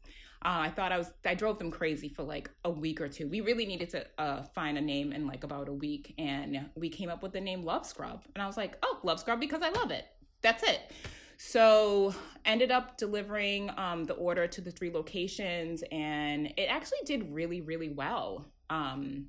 [0.43, 3.28] Uh, I thought I was, I drove them crazy for like a week or two.
[3.28, 6.13] We really needed to uh, find a name in like about a week.
[6.17, 8.23] And we came up with the name Love Scrub.
[8.36, 10.06] And I was like, oh, Love Scrub because I love it.
[10.41, 10.80] That's it.
[11.41, 17.34] So ended up delivering um, the order to the three locations, and it actually did
[17.34, 18.45] really, really well.
[18.69, 19.28] Um,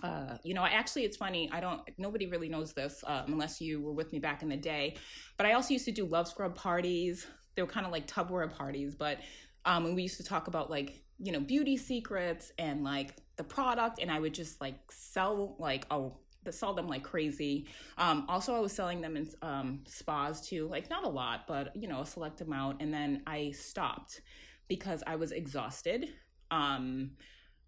[0.00, 1.50] uh, you know, I actually, it's funny.
[1.52, 1.82] I don't.
[1.98, 4.96] Nobody really knows this uh, unless you were with me back in the day.
[5.36, 7.26] But I also used to do love scrub parties.
[7.56, 9.18] They were kind of like Tupperware parties, but
[9.64, 13.44] um, and we used to talk about like you know beauty secrets and like the
[13.44, 16.10] product, and I would just like sell like a
[16.50, 17.66] sell them like crazy.
[17.98, 21.76] Um, also, I was selling them in um, spas too, like not a lot, but
[21.76, 22.80] you know, a select amount.
[22.80, 24.22] And then I stopped
[24.68, 26.08] because I was exhausted.
[26.50, 27.12] Um,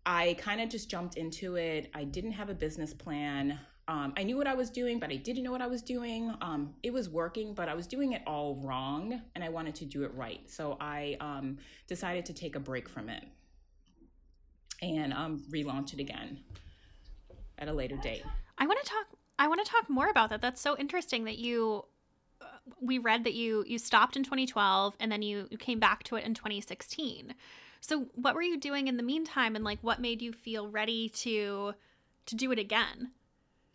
[0.05, 1.91] I kind of just jumped into it.
[1.95, 3.59] I didn't have a business plan.
[3.89, 6.33] Um, I knew what I was doing, but I didn't know what I was doing.
[6.41, 9.85] Um, it was working, but I was doing it all wrong, and I wanted to
[9.85, 10.49] do it right.
[10.49, 13.25] So I um, decided to take a break from it
[14.81, 16.39] and um, relaunch it again
[17.59, 18.23] at a later date.
[18.59, 19.07] I want to talk.
[19.39, 20.41] I want to talk more about that.
[20.41, 21.85] That's so interesting that you.
[22.41, 22.45] Uh,
[22.81, 26.17] we read that you you stopped in 2012 and then you, you came back to
[26.17, 27.35] it in 2016.
[27.81, 31.09] So what were you doing in the meantime, and like what made you feel ready
[31.09, 31.75] to
[32.27, 33.11] to do it again?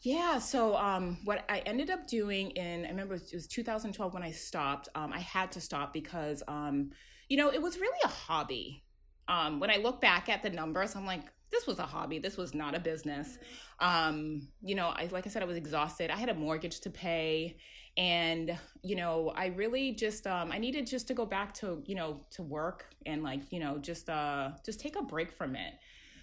[0.01, 4.23] Yeah, so um, what I ended up doing in, I remember it was 2012 when
[4.23, 4.89] I stopped.
[4.95, 6.91] Um, I had to stop because, um,
[7.29, 8.83] you know, it was really a hobby.
[9.27, 12.19] Um, when I look back at the numbers, I'm like, this was a hobby.
[12.19, 13.37] This was not a business.
[13.79, 16.11] Um, you know, I like I said, I was exhausted.
[16.11, 17.57] I had a mortgage to pay,
[17.95, 21.95] and you know, I really just um, I needed just to go back to you
[21.95, 25.73] know to work and like you know just uh just take a break from it.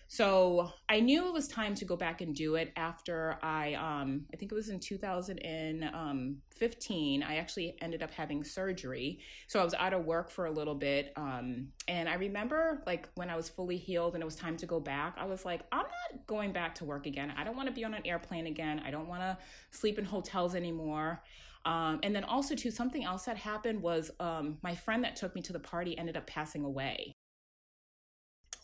[0.06, 4.26] So I knew it was time to go back and do it after I, um,
[4.32, 7.22] I think it was in 2015.
[7.22, 9.20] I actually ended up having surgery.
[9.48, 11.12] So I was out of work for a little bit.
[11.16, 14.66] Um, and I remember like when I was fully healed and it was time to
[14.66, 17.32] go back, I was like, I'm not going back to work again.
[17.36, 18.82] I don't want to be on an airplane again.
[18.86, 19.38] I don't want to
[19.70, 21.22] sleep in hotels anymore.
[21.64, 25.34] Um, and then also too, something else that happened was um, my friend that took
[25.34, 27.14] me to the party ended up passing away.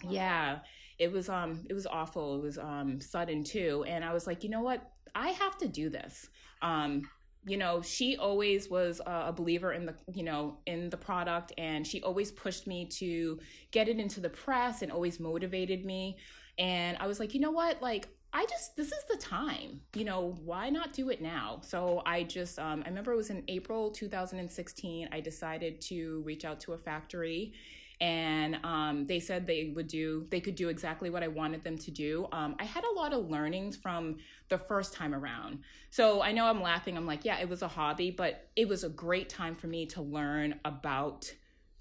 [0.09, 0.61] Yeah,
[1.01, 2.37] it was um it was awful.
[2.37, 5.67] It was um sudden too, and I was like, you know what, I have to
[5.67, 6.29] do this.
[6.63, 7.09] Um,
[7.47, 11.53] you know she always was a believer in the you know in the product.
[11.57, 16.19] And she always pushed me to get it into the press and always motivated me.
[16.59, 17.81] And i was like you know what?
[17.81, 19.81] Like i just this is the time.
[19.95, 21.61] You know why not do it now?
[21.63, 26.45] So i just um, i remember it was in april 2016 i decided to reach
[26.45, 27.55] out to a factory
[28.01, 31.77] and um, they said they would do they could do exactly what i wanted them
[31.77, 32.27] to do.
[32.33, 34.17] Um, i had a lot of learnings from
[34.49, 35.61] the first time around.
[35.91, 36.97] So i know i'm laughing.
[36.97, 39.87] I'm like yeah it was a hobby but it was a great time for me
[39.87, 41.33] to learn about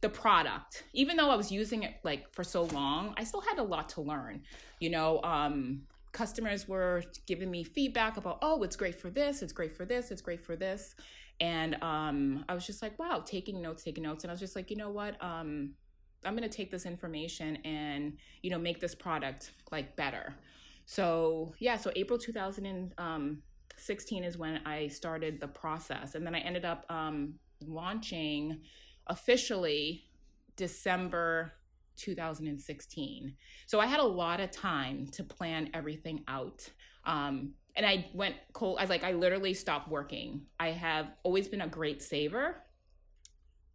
[0.01, 0.83] the product.
[0.93, 3.89] Even though i was using it like for so long i still had a lot
[3.89, 4.41] to learn.
[4.79, 9.53] You know um, customers were giving me feedback about oh it's great for this it's
[9.53, 10.95] great for this it's great for this.
[11.41, 14.25] And um, i was just like wow taking notes taking notes.
[14.25, 15.15] And i was just like you know what?
[15.23, 15.75] Um,
[16.25, 20.33] I'm going to take this information and, you know, make this product like better.
[20.85, 26.15] So, yeah, so April 2016 is when I started the process.
[26.15, 28.61] And then I ended up um, launching
[29.07, 30.05] officially
[30.55, 31.53] December
[31.97, 33.35] 2016.
[33.65, 36.69] So I had a lot of time to plan everything out.
[37.05, 38.77] Um, and I went cold.
[38.79, 40.41] I was like, I literally stopped working.
[40.59, 42.63] I have always been a great saver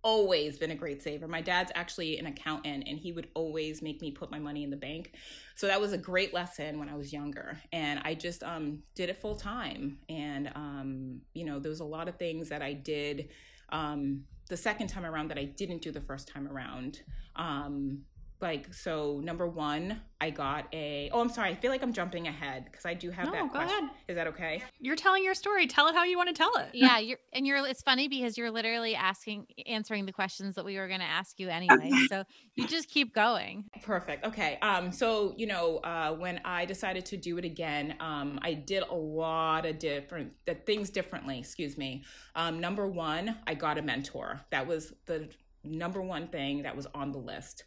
[0.04, 1.26] always been a great saver.
[1.26, 4.70] My dad's actually an accountant and he would always make me put my money in
[4.70, 5.14] the bank.
[5.56, 7.58] So that was a great lesson when I was younger.
[7.72, 9.98] And I just um, did it full time.
[10.10, 13.30] And, um, you know, there was a lot of things that I did
[13.70, 17.00] um, the second time around that I didn't do the first time around.
[17.34, 18.02] Um,
[18.40, 22.26] like so number one i got a oh i'm sorry i feel like i'm jumping
[22.26, 23.84] ahead because i do have no, that go question.
[23.84, 23.96] ahead.
[24.08, 24.62] is that okay?
[24.80, 25.66] You're telling your story.
[25.66, 26.70] Tell it how you want to tell it.
[26.74, 30.76] Yeah you're and you're it's funny because you're literally asking answering the questions that we
[30.78, 31.90] were going to ask you anyway.
[32.08, 33.64] So you just keep going.
[33.82, 34.24] Perfect.
[34.26, 38.52] Okay um so you know uh when i decided to do it again um i
[38.52, 42.04] did a lot of different the things differently excuse me.
[42.34, 44.40] Um number one i got a mentor.
[44.50, 45.28] That was the
[45.64, 47.64] number one thing that was on the list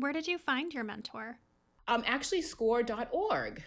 [0.00, 1.38] where did you find your mentor?
[1.88, 3.62] Um, actually, score.org.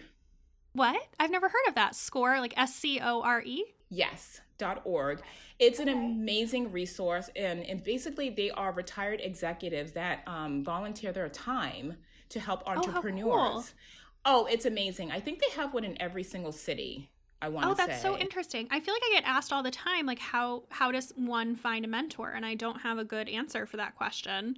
[0.72, 1.00] What?
[1.20, 1.94] I've never heard of that.
[1.94, 3.64] Score, like S C O R E?
[3.90, 4.40] Yes,
[4.84, 5.22] .org.
[5.58, 11.28] It's an amazing resource, and, and basically, they are retired executives that um, volunteer their
[11.28, 11.96] time
[12.30, 13.28] to help entrepreneurs.
[13.30, 13.64] Oh, cool.
[14.24, 15.12] oh, it's amazing.
[15.12, 17.10] I think they have one in every single city.
[17.40, 18.66] I want to say oh, that's so interesting.
[18.70, 21.84] I feel like I get asked all the time, like how how does one find
[21.84, 24.56] a mentor, and I don't have a good answer for that question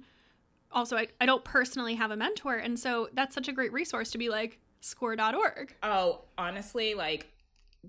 [0.71, 4.11] also I, I don't personally have a mentor and so that's such a great resource
[4.11, 7.27] to be like score.org oh honestly like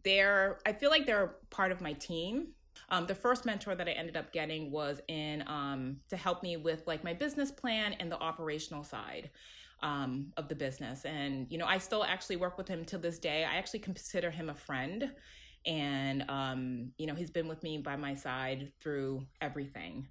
[0.05, 2.49] they're i feel like they're part of my team.
[2.91, 6.57] Um, the first mentor that i ended up getting was in um, to help me
[6.57, 9.31] with like my business plan and the operational side
[9.83, 11.05] um, of the business.
[11.05, 13.45] And you know i still actually work with him to this day.
[13.45, 15.11] I actually consider him a friend.
[15.67, 20.07] And um, you know he's been with me by my side through everything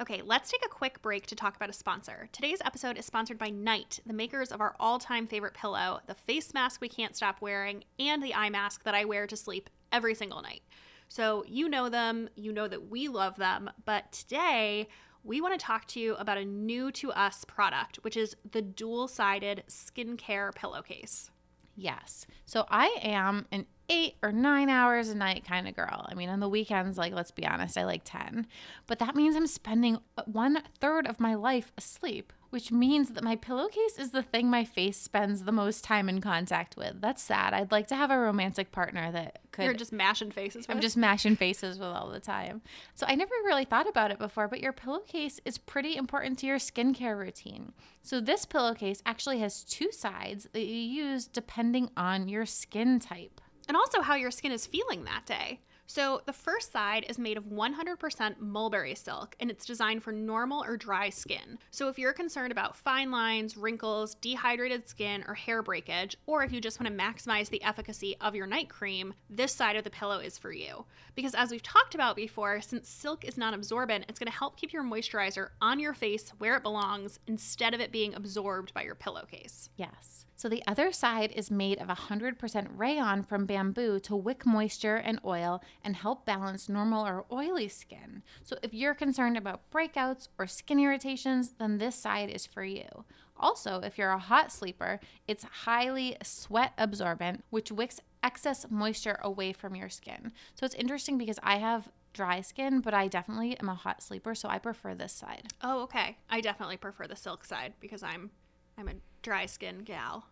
[0.00, 2.28] Okay, let's take a quick break to talk about a sponsor.
[2.32, 6.16] Today's episode is sponsored by Night, the makers of our all time favorite pillow, the
[6.16, 9.70] face mask we can't stop wearing, and the eye mask that I wear to sleep
[9.92, 10.62] every single night.
[11.06, 14.88] So, you know them, you know that we love them, but today
[15.22, 18.62] we want to talk to you about a new to us product, which is the
[18.62, 21.30] dual sided skincare pillowcase.
[21.76, 22.26] Yes.
[22.46, 26.06] So I am an eight or nine hours a night kind of girl.
[26.08, 28.46] I mean, on the weekends, like, let's be honest, I like 10.
[28.86, 33.36] But that means I'm spending one third of my life asleep, which means that my
[33.36, 37.00] pillowcase is the thing my face spends the most time in contact with.
[37.00, 37.52] That's sad.
[37.52, 39.64] I'd like to have a romantic partner that could.
[39.64, 40.74] You're just mashing faces with.
[40.74, 42.62] I'm just mashing faces with all the time.
[42.94, 46.46] So I never really thought about it before, but your pillowcase is pretty important to
[46.46, 47.72] your skincare routine.
[48.02, 53.40] So this pillowcase actually has two sides that you use depending on your skin type
[53.68, 55.60] and also how your skin is feeling that day.
[55.86, 60.64] So, the first side is made of 100% mulberry silk and it's designed for normal
[60.64, 61.58] or dry skin.
[61.70, 66.52] So, if you're concerned about fine lines, wrinkles, dehydrated skin, or hair breakage, or if
[66.52, 69.90] you just want to maximize the efficacy of your night cream, this side of the
[69.90, 70.86] pillow is for you.
[71.14, 74.56] Because, as we've talked about before, since silk is non absorbent, it's going to help
[74.56, 78.82] keep your moisturizer on your face where it belongs instead of it being absorbed by
[78.82, 79.68] your pillowcase.
[79.76, 80.24] Yes.
[80.36, 85.20] So the other side is made of 100% rayon from bamboo to wick moisture and
[85.24, 88.22] oil and help balance normal or oily skin.
[88.42, 93.04] So if you're concerned about breakouts or skin irritations, then this side is for you.
[93.36, 99.52] Also, if you're a hot sleeper, it's highly sweat absorbent, which wicks excess moisture away
[99.52, 100.32] from your skin.
[100.54, 104.34] So it's interesting because I have dry skin, but I definitely am a hot sleeper,
[104.34, 105.48] so I prefer this side.
[105.62, 106.16] Oh, okay.
[106.30, 108.30] I definitely prefer the silk side because I'm
[108.78, 110.26] I'm a dry skin gal.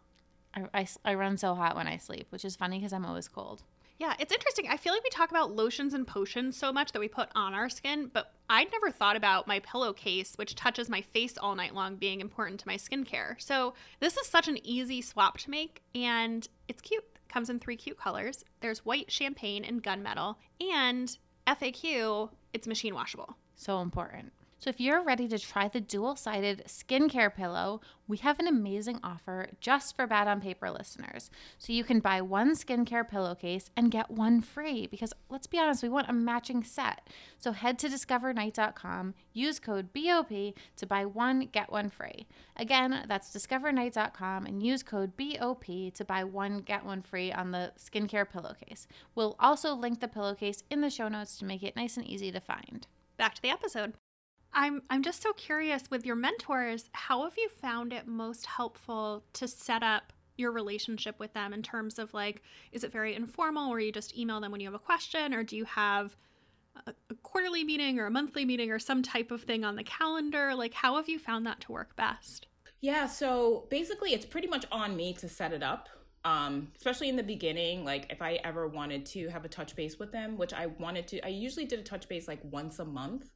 [0.54, 3.26] I, I, I run so hot when I sleep, which is funny because I'm always
[3.26, 3.64] cold.
[3.98, 4.66] Yeah, it's interesting.
[4.68, 7.54] I feel like we talk about lotions and potions so much that we put on
[7.54, 11.74] our skin, but I'd never thought about my pillowcase, which touches my face all night
[11.74, 13.40] long, being important to my skincare.
[13.40, 17.04] So this is such an easy swap to make, and it's cute.
[17.28, 18.44] comes in three cute colors.
[18.60, 23.36] There's white champagne and gunmetal, and FAQ, it's machine washable.
[23.54, 24.32] So important.
[24.62, 29.48] So if you're ready to try the dual-sided skincare pillow, we have an amazing offer
[29.58, 31.32] just for Bad on Paper listeners.
[31.58, 35.82] So you can buy one skincare pillowcase and get one free because let's be honest,
[35.82, 37.08] we want a matching set.
[37.38, 42.28] So head to discovernight.com, use code BOP to buy one get one free.
[42.56, 47.72] Again, that's discovernight.com and use code BOP to buy one get one free on the
[47.76, 48.86] skincare pillowcase.
[49.16, 52.30] We'll also link the pillowcase in the show notes to make it nice and easy
[52.30, 52.86] to find.
[53.16, 53.94] Back to the episode.
[54.54, 59.24] I'm I'm just so curious with your mentors, how have you found it most helpful
[59.34, 63.70] to set up your relationship with them in terms of like is it very informal
[63.70, 66.16] where you just email them when you have a question or do you have
[66.86, 69.84] a, a quarterly meeting or a monthly meeting or some type of thing on the
[69.84, 70.54] calendar?
[70.54, 72.46] Like how have you found that to work best?
[72.80, 75.88] Yeah, so basically it's pretty much on me to set it up.
[76.24, 79.98] Um, especially in the beginning, like if I ever wanted to have a touch base
[79.98, 82.84] with them, which I wanted to, I usually did a touch base like once a
[82.84, 83.28] month.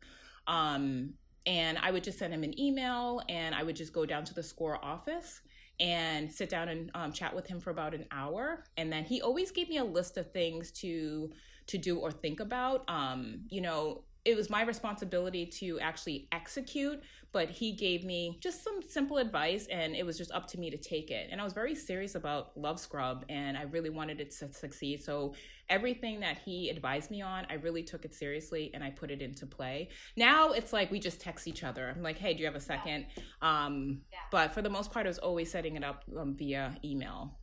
[0.46, 1.14] Um,
[1.46, 4.34] and I would just send him an email and I would just go down to
[4.34, 5.42] the SCORE office
[5.78, 8.64] and sit down and um, chat with him for about an hour.
[8.76, 11.30] And then he always gave me a list of things to
[11.68, 12.84] to do or think about.
[12.88, 18.64] Um, you know, it was my responsibility to actually execute, but he gave me just
[18.64, 21.28] some simple advice and it was just up to me to take it.
[21.30, 25.02] And I was very serious about Luv Scrub and I really wanted it to succeed.
[25.02, 25.34] So
[25.68, 29.20] everything that he advised me on, I really took it seriously and I put it
[29.20, 29.90] into play.
[30.16, 31.92] Now it's like we just text each other.
[31.94, 33.06] I'm like, hey, do you have a second?
[33.42, 34.18] Um, yeah.
[34.30, 37.38] But for the most part, I was always setting it up um, via email.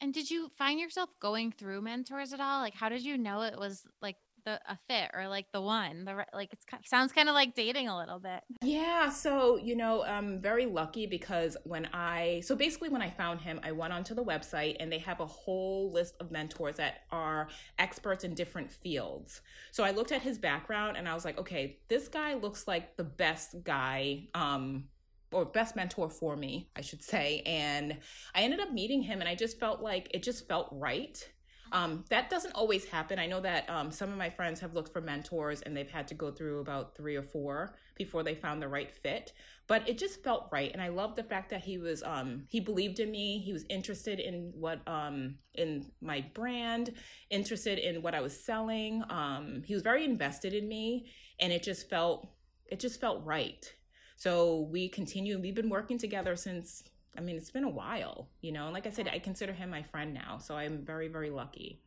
[0.00, 2.60] And did you find yourself going through mentors at all?
[2.60, 6.04] Like, how did you know it was like the a fit or like the one
[6.04, 10.02] the like it sounds kind of like dating a little bit yeah so you know
[10.04, 14.14] i'm very lucky because when i so basically when i found him i went onto
[14.14, 18.70] the website and they have a whole list of mentors that are experts in different
[18.70, 22.66] fields so i looked at his background and i was like okay this guy looks
[22.66, 24.84] like the best guy um
[25.32, 27.42] or best mentor for me, I should say.
[27.44, 27.98] And
[28.34, 31.28] I ended up meeting him and I just felt like it just felt right.
[31.72, 33.18] Um, that doesn't always happen.
[33.18, 36.08] I know that um, some of my friends have looked for mentors and they've had
[36.08, 39.32] to go through about three or four before they found the right fit.
[39.66, 42.60] But it just felt right, and I love the fact that he was um, he
[42.60, 43.38] believed in me.
[43.38, 46.92] He was interested in what um, in my brand,
[47.30, 49.02] interested in what I was selling.
[49.10, 51.06] Um, he was very invested in me,
[51.40, 52.28] and it just felt
[52.70, 53.72] it just felt right.
[54.16, 55.38] So we continue.
[55.40, 56.84] We've been working together since
[57.16, 58.64] I mean, it's been a while, you know.
[58.64, 61.80] And like I said, I consider him my friend now, so I'm very, very lucky.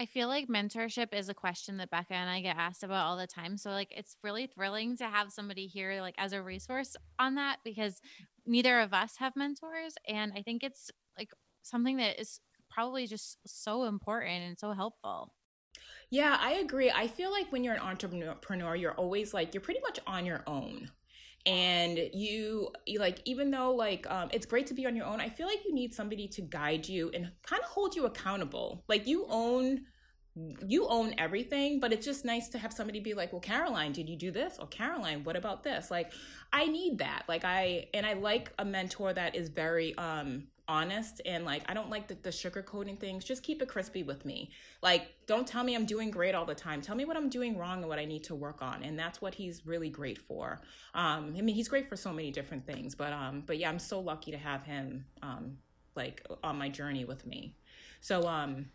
[0.00, 3.16] I feel like mentorship is a question that Becca and I get asked about all
[3.16, 3.56] the time.
[3.56, 7.58] So like it's really thrilling to have somebody here like as a resource on that
[7.64, 8.00] because
[8.46, 11.30] neither of us have mentors and I think it's like
[11.62, 12.38] something that is
[12.70, 15.32] probably just so important and so helpful.
[16.10, 16.90] Yeah, I agree.
[16.90, 20.44] I feel like when you're an entrepreneur, you're always like you're pretty much on your
[20.46, 20.90] own
[21.48, 25.18] and you, you like even though like um, it's great to be on your own
[25.20, 28.84] i feel like you need somebody to guide you and kind of hold you accountable.
[28.88, 29.86] Like you own
[30.66, 34.08] you own everything but it's just nice to have somebody be like well caroline did
[34.08, 34.58] you do this?
[34.60, 35.90] Or caroline what about this?
[35.90, 36.12] Like
[36.52, 37.24] i need that.
[37.28, 41.74] Like i and i like a mentor that is very um honest and like I
[41.74, 43.24] don't like the, the sugar coating things.
[43.24, 44.50] Just keep it crispy with me.
[44.82, 46.82] Like don't tell me I'm doing great all the time.
[46.82, 48.82] Tell me what I'm doing wrong and what I need to work on.
[48.82, 50.60] And that's what he's really great for.
[50.94, 53.78] Um, I mean he's great for so many different things, but um, but yeah, I'm
[53.78, 55.58] so lucky to have him um,
[55.94, 57.54] like on my journey with me.
[58.00, 58.66] So um,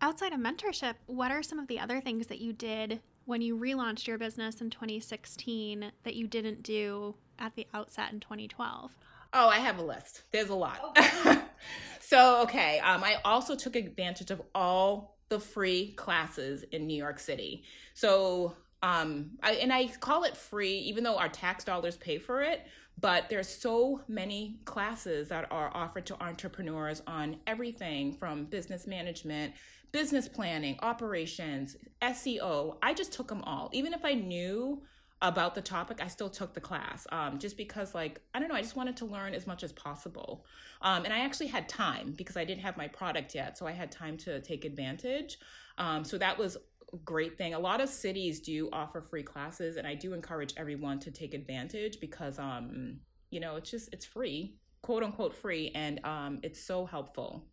[0.00, 3.56] outside of mentorship, what are some of the other things that you did when you
[3.56, 8.96] relaunched your business in 2016 that you didn't do at the outset in 2012?
[9.32, 10.22] Oh, I have a list.
[10.30, 10.78] There's a lot.
[10.98, 11.38] Okay.
[12.00, 12.78] so, okay.
[12.80, 17.64] Um, I also took advantage of all the free classes in New York City.
[17.94, 22.42] So, um, I, and I call it free, even though our tax dollars pay for
[22.42, 22.66] it.
[23.00, 29.54] But there's so many classes that are offered to entrepreneurs on everything from business management,
[29.92, 32.76] business planning, operations, SEO.
[32.82, 33.70] I just took them all.
[33.72, 34.82] Even if I knew
[35.22, 38.54] about the topic, I still took the class um, just because, like, I don't know,
[38.54, 40.44] I just wanted to learn as much as possible.
[40.82, 43.56] Um, and I actually had time because I didn't have my product yet.
[43.56, 45.38] So I had time to take advantage.
[45.78, 46.56] Um, so that was
[46.92, 47.54] a great thing.
[47.54, 51.32] A lot of cities do offer free classes, and I do encourage everyone to take
[51.32, 52.98] advantage because, um,
[53.30, 54.58] you know, it's just, it's free.
[54.82, 57.44] quote unquote free, and um, it's so helpful.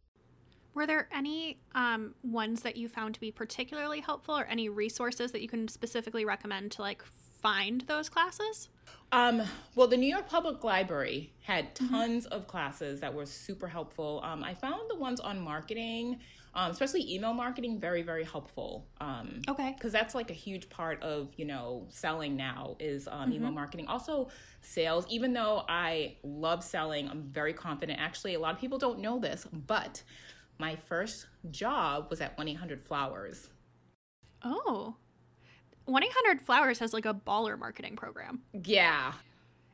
[0.74, 5.32] Were there any um, ones that you found to be particularly helpful, or any resources
[5.32, 7.04] that you can specifically recommend to like
[7.42, 8.70] find those classes?
[9.12, 9.42] Um,
[9.76, 12.34] well, the New York Public Library had tons mm-hmm.
[12.34, 14.22] of classes that were super helpful.
[14.24, 16.20] Um, I found the ones on marketing,
[16.54, 18.86] um, especially email marketing, very, very helpful.
[19.02, 19.74] Um, okay.
[19.76, 23.34] Because that's like a huge part of, you know, selling now is um, mm-hmm.
[23.34, 23.88] email marketing.
[23.88, 24.30] Also,
[24.62, 25.06] sales.
[25.10, 28.00] Even though I love selling, I'm very confident.
[28.00, 30.04] Actually, a lot of people don't know this, but
[30.60, 33.50] my first job was at 1 800 Flowers.
[34.44, 34.96] Oh.
[35.90, 38.42] 1 800 Flowers has like a baller marketing program.
[38.54, 39.14] Yeah.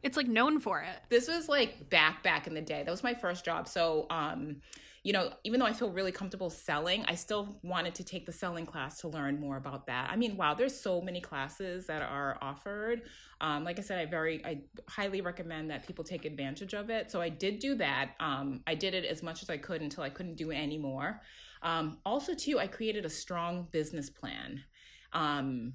[0.03, 0.97] It's like known for it.
[1.09, 2.84] This was like back back in the day.
[2.84, 3.68] That was my first job.
[3.68, 4.57] So um
[5.05, 8.32] you know, even though I feel really comfortable selling, I still wanted to take the
[8.32, 10.09] selling class to learn more about that.
[10.09, 13.03] I mean, wow, there's so many classes that are offered.
[13.39, 17.11] Um, like I said, I very, I highly recommend that people take advantage of it.
[17.11, 18.13] So I did do that.
[18.20, 21.22] Um, I did it as much as I could until I couldn't do anymore.
[21.61, 24.63] Um, also, too, I created a strong business plan.
[25.13, 25.74] Um,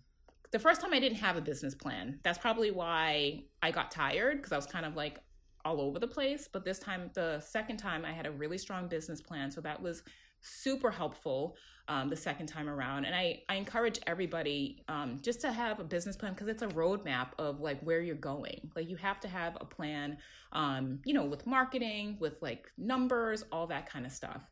[0.52, 2.18] the first time I didn't have a business plan.
[2.22, 5.20] That's probably why I got tired because I was kind of like
[5.64, 6.48] all over the place.
[6.50, 9.50] But this time, the second time, I had a really strong business plan.
[9.50, 10.02] So that was
[10.40, 13.04] super helpful um, the second time around.
[13.04, 16.68] And I, I encourage everybody um, just to have a business plan because it's a
[16.68, 18.70] roadmap of like where you're going.
[18.74, 20.16] Like you have to have a plan,
[20.52, 24.42] um, you know, with marketing, with like numbers, all that kind of stuff.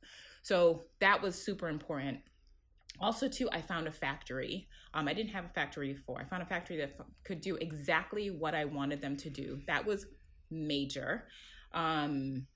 [0.42, 2.20] So that was super important
[3.00, 4.68] also too i found a factory.
[4.94, 6.20] Um, i didn't have a factory before.
[6.20, 9.60] I found a factory that f- could do exactly what i wanted them to do.
[9.66, 10.06] That was
[10.50, 11.28] major.
[11.72, 12.46] Um,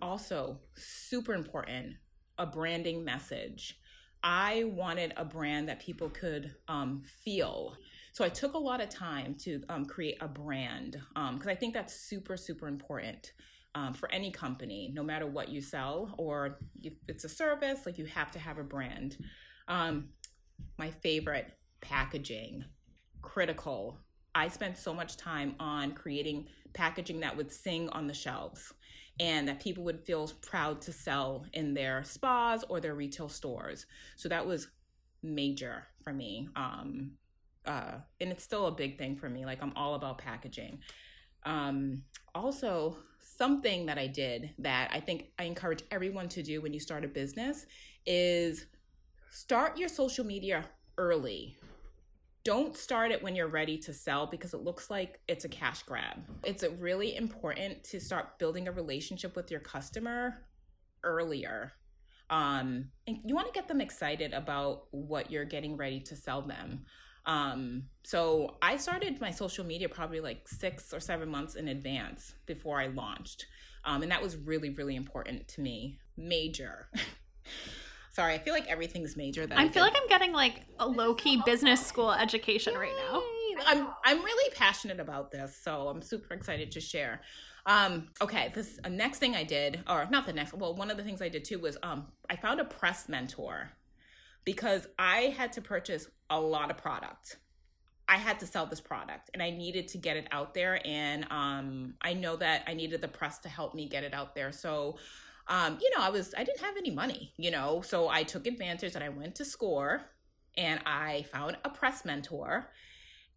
[0.00, 1.96] also super important
[2.40, 3.80] a branding message.
[4.22, 7.76] I wanted a brand that people could um, feel.
[8.12, 11.54] So i took a lot of time to um, create a brand because um, i
[11.54, 13.32] think that's super super important
[13.74, 17.98] um, for any company, no matter what you sell or if it's a service, like
[17.98, 19.16] you have to have a brand.
[19.68, 20.08] Um,
[20.78, 22.64] my favorite packaging,
[23.22, 23.98] critical.
[24.34, 28.72] I spent so much time on creating packaging that would sing on the shelves
[29.20, 33.86] and that people would feel proud to sell in their spas or their retail stores.
[34.16, 34.68] So that was
[35.22, 36.48] major for me.
[36.54, 37.12] Um,
[37.66, 39.44] uh, and it's still a big thing for me.
[39.44, 40.80] Like I'm all about packaging.
[41.44, 42.02] Um,
[42.34, 46.80] also, something that I did that I think I encourage everyone to do when you
[46.80, 47.66] start a business
[48.06, 48.66] is
[49.30, 50.64] start your social media
[50.96, 51.58] early.
[52.44, 55.82] Don't start it when you're ready to sell because it looks like it's a cash
[55.82, 56.18] grab.
[56.44, 60.46] It's really important to start building a relationship with your customer
[61.04, 61.72] earlier.
[62.30, 66.42] Um, and you want to get them excited about what you're getting ready to sell
[66.42, 66.84] them.
[67.26, 72.34] Um, so I started my social media probably like six or seven months in advance
[72.46, 73.46] before I launched.
[73.84, 75.98] Um, and that was really, really important to me.
[76.16, 76.88] Major.
[78.18, 79.46] Sorry, I feel like everything's major.
[79.46, 82.92] That I, I feel like I'm getting like a low key business school education right
[83.08, 83.22] now.
[83.64, 87.20] I'm I'm really passionate about this, so I'm super excited to share.
[87.64, 90.52] Um, okay, this uh, next thing I did, or not the next.
[90.52, 93.70] Well, one of the things I did too was um, I found a press mentor
[94.44, 97.36] because I had to purchase a lot of product.
[98.08, 100.80] I had to sell this product and I needed to get it out there.
[100.84, 104.34] And um, I know that I needed the press to help me get it out
[104.34, 104.50] there.
[104.50, 104.96] So
[105.48, 108.46] um, you know, I was I didn't have any money, you know, so I took
[108.46, 110.02] advantage and I went to SCORE
[110.56, 112.70] and I found a press mentor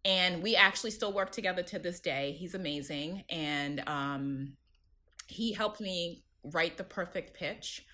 [0.04, 2.36] and we actually still work together to this day.
[2.38, 4.52] He's amazing and um,
[5.26, 7.86] he helped me write the perfect pitch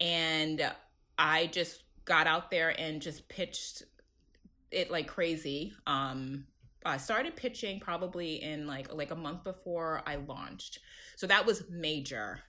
[0.00, 0.72] and
[1.18, 3.82] I just got out there and just pitched
[4.70, 5.74] it like crazy.
[5.86, 6.46] Um,
[6.84, 10.78] I started pitching probably in like like a month before I launched.
[11.16, 12.40] So that was major.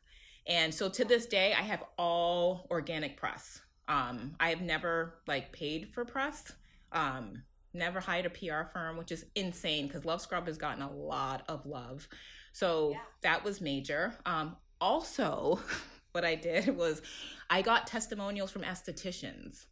[0.47, 3.61] And so to this day, I have all organic press.
[3.87, 6.51] Um, I have never like paid for press.
[6.91, 10.91] Um, never hired a PR firm, which is insane because Luv Scrub has gotten a
[10.91, 12.07] lot of love.
[12.53, 12.97] So yeah.
[13.21, 14.17] that was major.
[14.25, 15.59] Um, also,
[16.11, 17.01] what I did was
[17.49, 19.65] I got testimonials from estheticians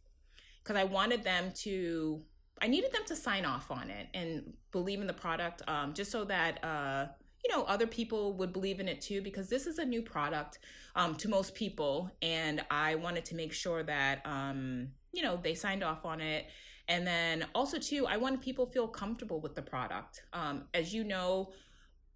[0.62, 2.22] because I wanted them to,
[2.60, 6.10] I needed them to sign off on it and believe in the product um, just
[6.10, 7.06] so that uh,
[7.44, 10.58] you know other people would believe in it too because this is a new product
[10.96, 12.10] um, to most people.
[12.22, 16.46] And i wanted to make sure that um, you know they signed off on it.
[16.88, 20.22] And then also too i wanted people feel comfortable with the product.
[20.32, 21.52] Um, as you know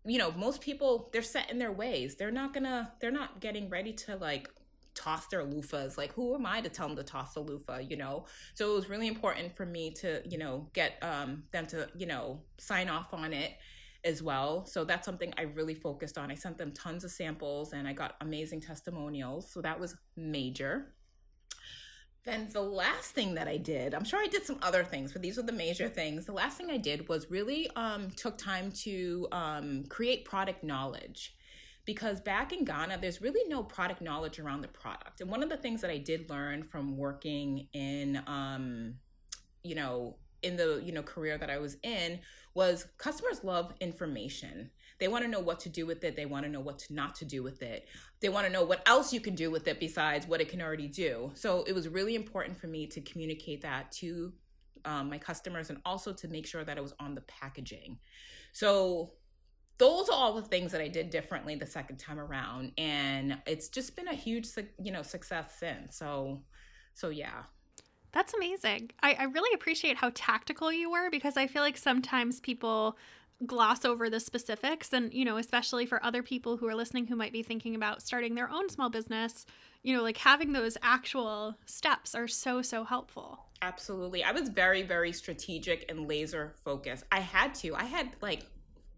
[0.07, 2.17] you know most people they're set in their ways.
[2.17, 4.51] They're not gonna they're not getting ready to like
[4.95, 5.97] toss their loofahs.
[5.97, 8.27] Like who am i to tell them to toss a loofah you know?
[8.55, 12.07] So it was really important for me to you know get um them to you
[12.07, 13.53] know sign off on it
[14.05, 14.67] as well.
[14.67, 16.31] So that's something I really focused on.
[16.31, 19.51] I sent them tons of samples and I got amazing testimonials.
[19.51, 20.95] So that was major.
[22.25, 25.21] Then the last thing that I did, I'm sure I did some other things, but
[25.21, 26.25] these were the major things.
[26.25, 31.35] The last thing I did was really um, took time to um, create product knowledge
[31.85, 35.21] because back in Ghana, there's really no product knowledge around the product.
[35.21, 38.95] And one of the things that I did learn from working in, um,
[39.63, 42.21] you know, in the you know career that I was in
[42.55, 44.71] was customers love information.
[45.01, 46.15] They want to know what to do with it.
[46.15, 47.89] They want to know what to not to do with it.
[48.21, 50.63] They want to know what else you can do with it besides what it can
[50.63, 51.33] already do.
[51.35, 54.33] So it was really important for me to communicate that to
[54.85, 57.99] um, my customers and also to make sure that it was on the packaging.
[58.53, 59.15] So
[59.79, 63.69] those are all the things that I did differently the second time around, and it's
[63.69, 64.49] just been a huge,
[64.81, 65.97] you know, success since.
[65.97, 66.43] So,
[66.95, 67.43] so yeah.
[68.15, 68.93] That's amazing.
[69.03, 72.97] I, I really appreciate how tactical you were because I feel like sometimes people
[73.45, 77.17] gloss over the specifics and you know especially for other people who are listening who
[77.17, 79.45] might be thinking about starting their own small business
[79.83, 83.41] you know like having those actual steps are so so helpful.
[83.61, 84.23] Absolutely.
[84.23, 87.05] I was very very strategic and laser focused.
[87.11, 87.75] I had to.
[87.75, 88.47] I had like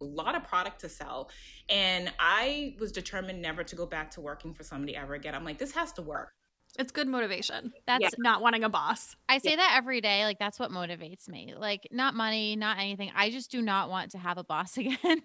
[0.02, 1.30] a lot of product to sell
[1.70, 5.34] and i was determined never to go back to working for somebody ever again.
[5.34, 6.32] I'm like this has to work
[6.78, 7.72] it's good motivation.
[7.86, 8.08] That's yeah.
[8.18, 9.16] not wanting a boss.
[9.28, 9.56] I say yeah.
[9.56, 10.24] that every day.
[10.24, 11.54] Like, that's what motivates me.
[11.56, 13.10] Like, not money, not anything.
[13.14, 15.22] I just do not want to have a boss again.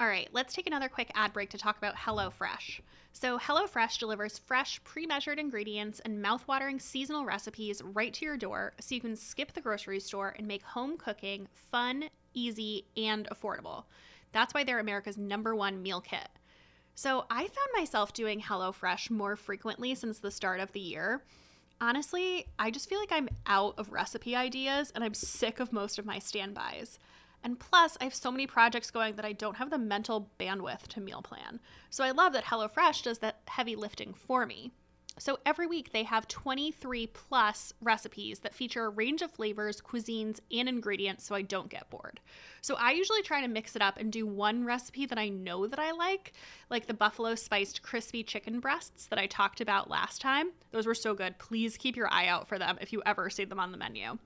[0.00, 2.80] All right, let's take another quick ad break to talk about HelloFresh.
[3.12, 8.74] So, HelloFresh delivers fresh, pre measured ingredients and mouthwatering seasonal recipes right to your door
[8.78, 13.84] so you can skip the grocery store and make home cooking fun, easy, and affordable.
[14.30, 16.28] That's why they're America's number one meal kit.
[16.98, 21.22] So I found myself doing HelloFresh more frequently since the start of the year.
[21.80, 26.00] Honestly, I just feel like I'm out of recipe ideas and I'm sick of most
[26.00, 26.98] of my standbys.
[27.44, 30.88] And plus, I have so many projects going that I don't have the mental bandwidth
[30.88, 31.60] to meal plan.
[31.88, 34.72] So I love that HelloFresh does that heavy lifting for me.
[35.18, 40.40] So every week they have 23 plus recipes that feature a range of flavors, cuisines,
[40.52, 42.20] and ingredients so I don't get bored.
[42.60, 45.66] So I usually try to mix it up and do one recipe that I know
[45.66, 46.32] that I like,
[46.70, 50.52] like the buffalo spiced crispy chicken breasts that I talked about last time.
[50.70, 51.38] Those were so good.
[51.38, 54.18] Please keep your eye out for them if you ever see them on the menu.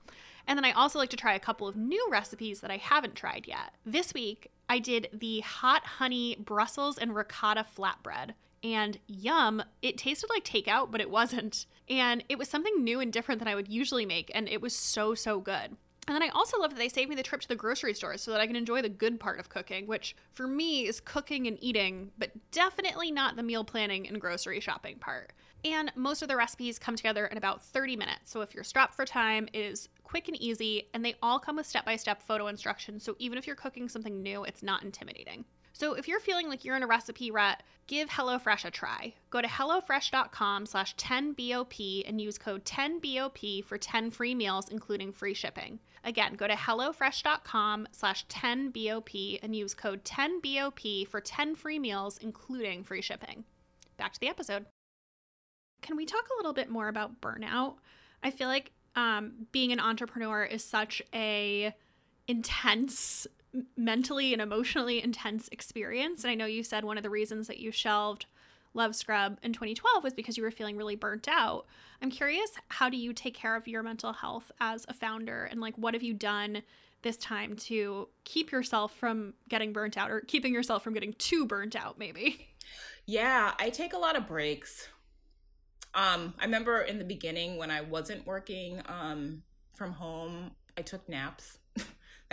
[0.47, 3.15] And then I also like to try a couple of new recipes that I haven't
[3.15, 3.73] tried yet.
[3.85, 8.31] This week, I did the hot honey Brussels and ricotta flatbread
[8.63, 11.65] and yum, it tasted like takeout, but it wasn't.
[11.89, 14.75] And it was something new and different than I would usually make, and it was
[14.75, 15.75] so, so good.
[16.05, 18.17] And then I also love that they saved me the trip to the grocery store
[18.17, 21.47] so that I can enjoy the good part of cooking, which for me is cooking
[21.47, 25.31] and eating, but definitely not the meal planning and grocery shopping part.
[25.63, 28.31] And most of the recipes come together in about 30 minutes.
[28.31, 31.55] So if you're strapped for time, it is quick and easy, and they all come
[31.55, 33.03] with step by step photo instructions.
[33.05, 35.45] So even if you're cooking something new, it's not intimidating.
[35.71, 39.13] So if you're feeling like you're in a recipe rut, give HelloFresh a try.
[39.29, 45.33] Go to HelloFresh.com slash 10BOP and use code 10BOP for 10 free meals, including free
[45.33, 45.79] shipping.
[46.03, 52.83] Again, go to HelloFresh.com slash 10BOP and use code 10BOP for 10 free meals, including
[52.83, 53.45] free shipping.
[53.97, 54.65] Back to the episode.
[55.81, 57.75] Can we talk a little bit more about burnout?
[58.21, 61.73] I feel like um, being an entrepreneur is such a
[62.27, 63.27] intense
[63.77, 66.23] mentally and emotionally intense experience.
[66.23, 68.25] And I know you said one of the reasons that you shelved
[68.73, 71.65] Luv Scrub in 2012 was because you were feeling really burnt out.
[72.01, 75.45] I'm curious, how do you take care of your mental health as a founder?
[75.45, 76.63] And like, what have you done
[77.03, 81.45] this time to keep yourself from getting burnt out or keeping yourself from getting too
[81.45, 82.47] burnt out, maybe?
[83.05, 84.87] Yeah, I take a lot of breaks.
[85.93, 89.43] Um, I remember in the beginning when I wasn't working um,
[89.75, 91.57] from home, I took naps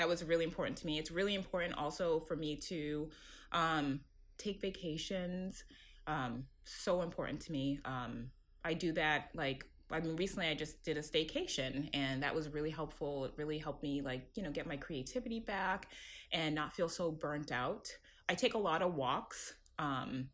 [0.00, 0.98] that was really important to me.
[0.98, 3.10] It's really important also for me to
[3.52, 4.00] um,
[4.38, 5.62] take vacations.
[6.06, 7.80] Um, so important to me.
[7.84, 8.30] Um,
[8.64, 12.48] I do that like I mean recently I just did a staycation and that was
[12.48, 13.26] really helpful.
[13.26, 15.88] It really helped me like, you know, get my creativity back
[16.32, 17.88] and not feel so burnt out.
[18.28, 19.52] I take a lot of walks.
[19.78, 20.30] Um,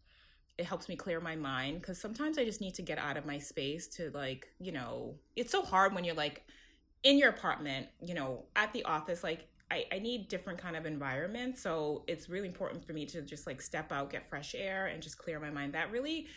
[0.58, 3.26] it helps me clear my mind because sometimes I just need to get out of
[3.26, 6.44] my space to like, you know, it's so hard when you're like
[7.02, 10.86] in your apartment, you know, at the office, like I, I need different kind of
[10.86, 11.58] environment.
[11.58, 15.02] So it's really important for me to just like step out, get fresh air, and
[15.02, 15.74] just clear my mind.
[15.74, 16.28] That really,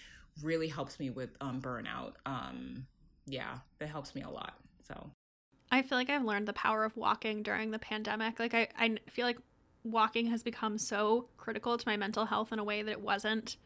[0.41, 2.13] really helps me with um, burnout.
[2.25, 2.87] Um,
[3.25, 4.53] yeah, that helps me a lot.
[4.87, 5.11] So
[5.71, 8.39] I feel like I've learned the power of walking during the pandemic.
[8.39, 9.37] Like I, I feel like
[9.83, 13.57] walking has become so critical to my mental health in a way that it wasn't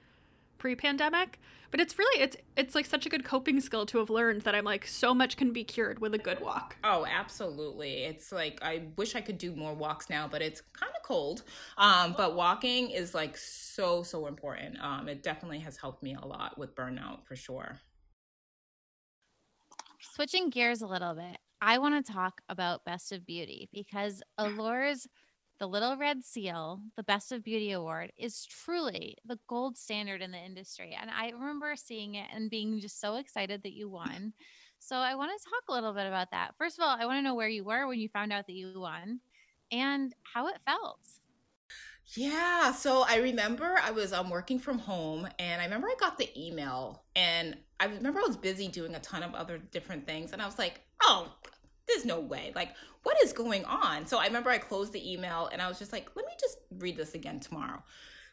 [0.64, 1.40] pre-pandemic
[1.72, 4.56] but it's really it's it's like such a good coping skill to have learned that
[4.56, 8.58] i'm like so much can be cured with a good walk oh absolutely it's like
[8.62, 11.44] i wish i could do more walks now but it's kind of cold.
[11.78, 14.78] Um, but walking is like so, so important.
[14.82, 17.80] Um, it definitely has helped me a lot with burnout for sure.
[20.02, 25.08] Switching gears a little bit, I want to talk about Best of Beauty because Allure's
[25.64, 30.32] the Little Red Seal, the Best of Beauty Award, is truly the gold standard in
[30.32, 30.94] the industry.
[31.00, 34.34] And I remember seeing it and being just so excited that you won.
[34.80, 36.56] So I want to talk a little bit about that.
[36.58, 38.56] First of all, I want to know where you were when you found out that
[38.56, 39.22] you won
[39.72, 41.00] and how it felt.
[42.08, 46.18] Yeah, so I remember I was um, working from home and I remember I got
[46.18, 50.34] the email and I remember I was busy doing a ton of other different things
[50.34, 51.32] and I was like, oh,
[51.88, 52.52] there's no way.
[52.56, 52.70] Like,
[53.04, 54.06] what is going on?
[54.06, 56.58] So I remember I closed the email and I was just like, let me just
[56.78, 57.84] read this again tomorrow.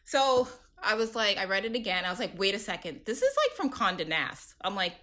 [0.05, 0.47] So
[0.81, 2.05] I was like, I read it again.
[2.05, 3.01] I was like, wait a second.
[3.05, 4.55] This is like from Condé Nast.
[4.61, 4.95] I'm like,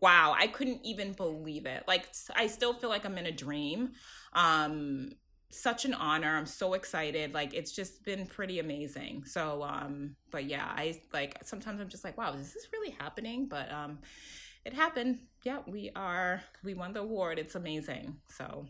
[0.00, 1.84] wow, I couldn't even believe it.
[1.86, 3.90] Like I still feel like I'm in a dream.
[4.32, 5.10] Um
[5.50, 6.36] such an honor.
[6.36, 7.32] I'm so excited.
[7.32, 9.24] Like it's just been pretty amazing.
[9.24, 13.46] So um but yeah, I like sometimes I'm just like, wow, is this really happening?
[13.48, 13.98] But um
[14.64, 15.20] it happened.
[15.42, 17.38] Yeah, we are we won the award.
[17.38, 18.16] It's amazing.
[18.28, 18.66] So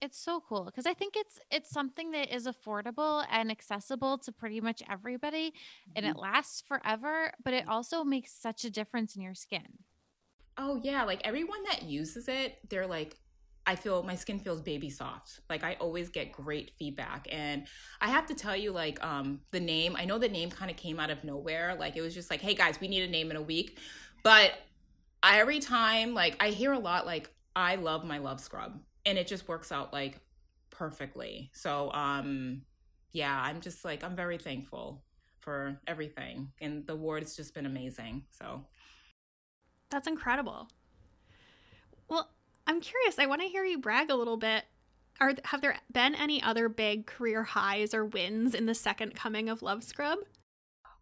[0.00, 4.32] it's so cool because I think it's it's something that is affordable and accessible to
[4.32, 5.52] pretty much everybody
[5.96, 6.20] and it mm-hmm.
[6.20, 9.66] lasts forever, but it also makes such a difference in your skin.
[10.56, 13.16] Oh yeah, like everyone that uses it, they're like
[13.68, 15.40] I feel my skin feels baby soft.
[15.50, 17.28] Like I always get great feedback.
[17.30, 17.66] And
[18.00, 20.78] I have to tell you, like, um, the name, I know the name kind of
[20.78, 21.76] came out of nowhere.
[21.78, 23.78] Like it was just like, hey guys, we need a name in a week.
[24.22, 24.52] But
[25.22, 28.80] every time, like, I hear a lot, like, I love my luv scrub.
[29.04, 30.20] And it just works out like
[30.70, 31.50] perfectly.
[31.54, 32.62] So um
[33.10, 35.02] yeah, I'm just like I'm very thankful
[35.40, 36.52] for everything.
[36.60, 38.24] And the award has just been amazing.
[38.30, 38.64] So
[39.90, 40.68] that's incredible.
[42.08, 42.30] Well,
[42.66, 43.18] I'm curious.
[43.18, 44.64] I want to hear you brag a little bit.
[45.20, 49.48] Are have there been any other big career highs or wins in the second coming
[49.48, 50.18] of Luv Scrub?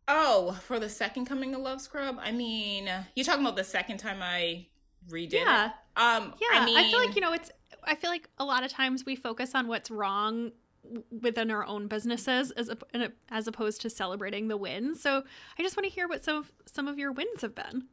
[0.09, 2.19] Oh, for the second coming of Luv Scrub?
[2.21, 4.67] I mean, you're talking about the second time I
[5.11, 5.67] redid yeah.
[5.67, 5.73] it?
[5.97, 6.61] Um, yeah.
[6.61, 7.51] I mean, I feel like, you know, it's,
[7.83, 10.53] I feel like a lot of times we focus on what's wrong
[11.11, 12.71] within our own businesses as
[13.31, 15.01] as opposed to celebrating the wins.
[15.01, 15.25] So
[15.59, 17.87] I just want to hear what some of, some of your wins have been.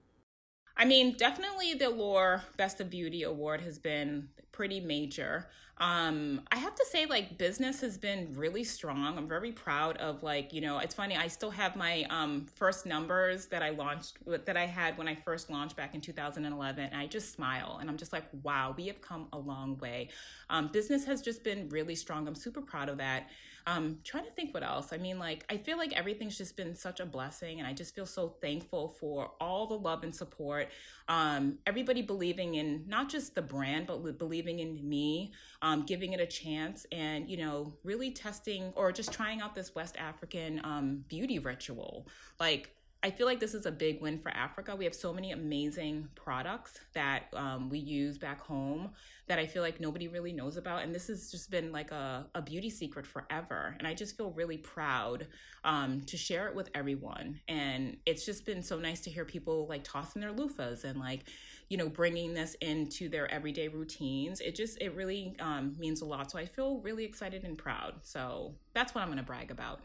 [0.77, 5.49] I mean, definitely the Allure Best of Beauty Award has been pretty major.
[5.83, 9.17] Um, I have to say, like, business has been really strong.
[9.17, 12.85] I'm very proud of, like, you know, it's funny, I still have my um, first
[12.85, 16.85] numbers that I launched, that I had when I first launched back in 2011.
[16.85, 20.07] And I just smile and I'm just like, wow, we have come a long way.
[20.49, 22.29] Um, business has just been really strong.
[22.29, 23.27] I'm super proud of that.
[23.65, 24.91] Um, trying to think what else.
[24.91, 27.95] I mean, like, I feel like everything's just been such a blessing, and I just
[27.95, 30.69] feel so thankful for all the love and support.
[31.07, 36.19] Um, everybody believing in not just the brand, but believing in me, um, giving it
[36.19, 41.05] a chance, and you know, really testing or just trying out this West African um,
[41.07, 42.07] beauty ritual.
[42.39, 42.75] Like,
[43.05, 44.77] I feel like this is a big win for Africa.
[44.77, 48.91] We have so many amazing products that um, we use back home
[49.27, 50.83] that I feel like nobody really knows about.
[50.83, 53.75] And this has just been like a, a beauty secret forever.
[53.77, 55.27] And I just feel really proud
[55.65, 57.41] um, to share it with everyone.
[57.49, 61.25] And it's just been so nice to hear people like tossing their loofahs and like,
[61.67, 64.39] you know, bringing this into their everyday routines.
[64.39, 66.31] It just, it really um, means a lot.
[66.31, 67.95] So I feel really excited and proud.
[68.03, 69.81] So that's what I'm going to brag about.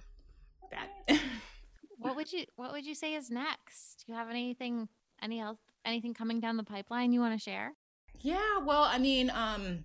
[0.71, 1.21] That.
[1.99, 4.05] what would you what would you say is next?
[4.07, 4.89] Do you have anything
[5.21, 7.73] any else anything coming down the pipeline you want to share?
[8.21, 9.85] Yeah, well, I mean, um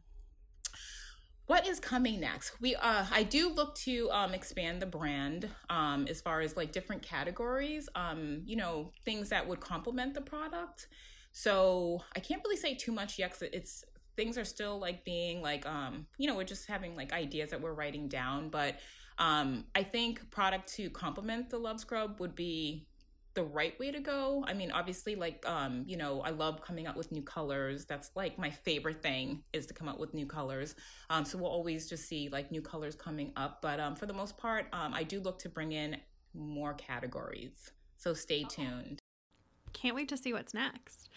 [1.46, 2.62] what is coming next?
[2.62, 6.72] We uh I do look to um expand the brand um as far as like
[6.72, 10.88] different categories, um you know, things that would complement the product.
[11.36, 13.84] So, I can't really say too much yet it's
[14.16, 17.62] things are still like being like um you know, we're just having like ideas that
[17.62, 18.76] we're writing down, but
[19.18, 22.88] um, I think product to complement the Luv Scrub would be
[23.34, 24.44] the right way to go.
[24.48, 27.86] I mean, obviously, like, um, you know, I love coming out with new colors.
[27.86, 30.76] That's like my favorite thing is to come out with new colors.
[31.10, 33.62] Um, so we'll always just see like new colors coming up.
[33.62, 35.98] But um, for the most part, um, I do look to bring in
[36.34, 37.72] more categories.
[37.98, 39.00] So stay tuned.
[39.72, 41.10] Can't wait to see what's next.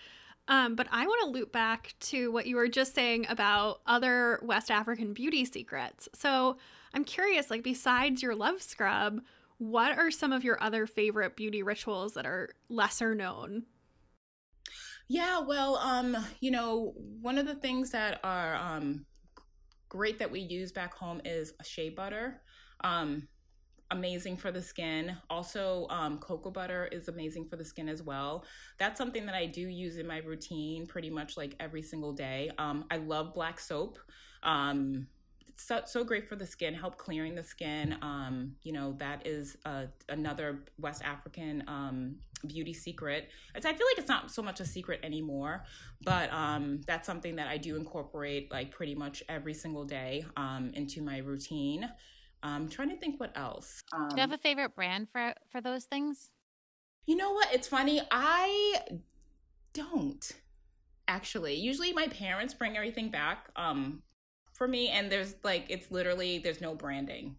[0.49, 4.39] Um, but I want to loop back to what you were just saying about other
[4.43, 6.09] West African beauty secrets.
[6.15, 6.57] So
[6.95, 9.20] I'm curious, like, besides your luv scrub,
[9.59, 13.64] what are some of your other favorite beauty rituals that are lesser known?
[15.09, 19.07] Yeah, well, um, you know, one of the things that are um,
[19.89, 22.43] great that we use back home is shea butter.
[22.82, 23.28] Um,
[23.93, 25.16] amazing for the skin.
[25.30, 28.45] Also, um, cocoa butter is amazing for the skin as well.
[28.78, 32.51] That's something that I do use in my routine pretty much like every single day.
[32.59, 33.99] Um, I love black soap.
[34.43, 35.07] Um,
[35.57, 37.97] so, so great for the skin, help clearing the skin.
[38.03, 43.31] Um, you know, that is uh, another West African um, beauty secret.
[43.55, 45.65] It's, I feel like it's not so much a secret anymore,
[46.05, 50.71] but um, that's something that I do incorporate like pretty much every single day um,
[50.75, 51.89] into my routine.
[52.43, 53.83] I'm trying to think what else.
[53.93, 56.31] do you have a favorite brand for for those things?
[57.07, 57.53] You know what?
[57.53, 58.01] It's funny.
[58.11, 58.83] I
[59.73, 60.33] don't
[61.09, 61.55] actually.
[61.55, 64.03] Usually my parents bring everything back um
[64.57, 67.37] for me and there's like it's literally there's no branding.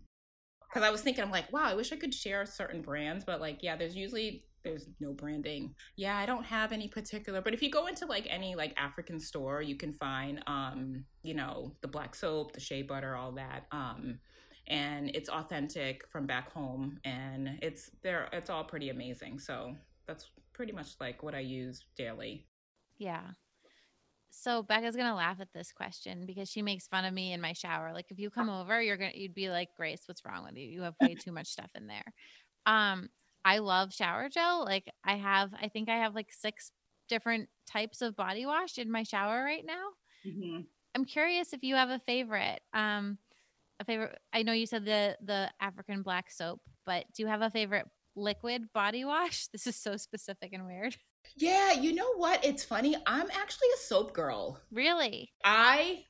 [0.73, 3.41] Cuz I was thinking I'm like, wow, I wish I could share certain brands, but
[3.41, 5.73] like yeah, there's usually there's no branding.
[5.95, 9.19] Yeah, I don't have any particular, but if you go into like any like African
[9.19, 13.65] store, you can find um, you know, the black soap, the shea butter, all that.
[13.71, 14.19] Um
[14.69, 19.39] and it's authentic from back home and it's there it's all pretty amazing.
[19.39, 19.75] So
[20.07, 22.47] that's pretty much like what I use daily.
[22.97, 23.21] Yeah.
[24.29, 27.53] So Becca's gonna laugh at this question because she makes fun of me in my
[27.53, 27.93] shower.
[27.93, 30.67] Like if you come over, you're gonna you'd be like, Grace, what's wrong with you?
[30.67, 32.13] You have way too much stuff in there.
[32.65, 33.09] Um,
[33.45, 34.65] I love shower gel.
[34.65, 36.71] Like I have, I think I have like six
[37.07, 39.85] different types of body wash in my shower right now.
[40.25, 40.61] Mm-hmm.
[40.95, 42.59] I'm curious if you have a favorite.
[42.73, 43.17] Um,
[43.79, 44.17] a favorite.
[44.33, 47.85] I know you said the the African black soap, but do you have a favorite
[48.15, 49.47] liquid body wash?
[49.51, 50.97] This is so specific and weird.
[51.35, 52.43] Yeah, you know what?
[52.43, 52.95] It's funny.
[53.05, 54.61] I'm actually a soap girl.
[54.71, 55.31] Really?
[55.43, 56.05] I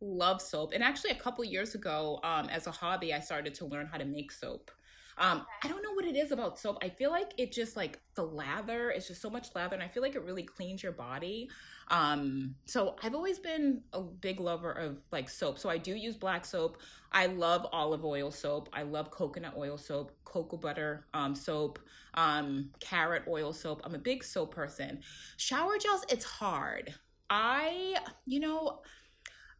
[0.00, 0.72] love soap.
[0.74, 3.98] And actually, a couple years ago, um, as a hobby, I started to learn how
[3.98, 4.70] to make soap.
[5.18, 6.78] Um, I don't know what it is about soap.
[6.82, 9.88] I feel like it just like the lather, it's just so much lather, and I
[9.88, 11.48] feel like it really cleans your body.
[11.88, 15.58] Um, so I've always been a big lover of like soap.
[15.58, 16.78] So I do use black soap.
[17.12, 18.68] I love olive oil soap.
[18.72, 21.78] I love coconut oil soap, cocoa butter um, soap,
[22.14, 23.82] um, carrot oil soap.
[23.84, 25.00] I'm a big soap person.
[25.36, 26.94] Shower gels, it's hard.
[27.30, 27.96] I,
[28.26, 28.80] you know,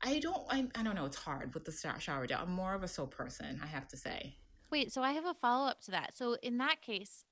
[0.03, 1.07] I don't, I, I don't know.
[1.07, 2.43] It's hard with the shower gel.
[2.43, 4.37] I'm more of a soap person, I have to say.
[4.71, 6.17] Wait, so I have a follow up to that.
[6.17, 7.25] So in that case,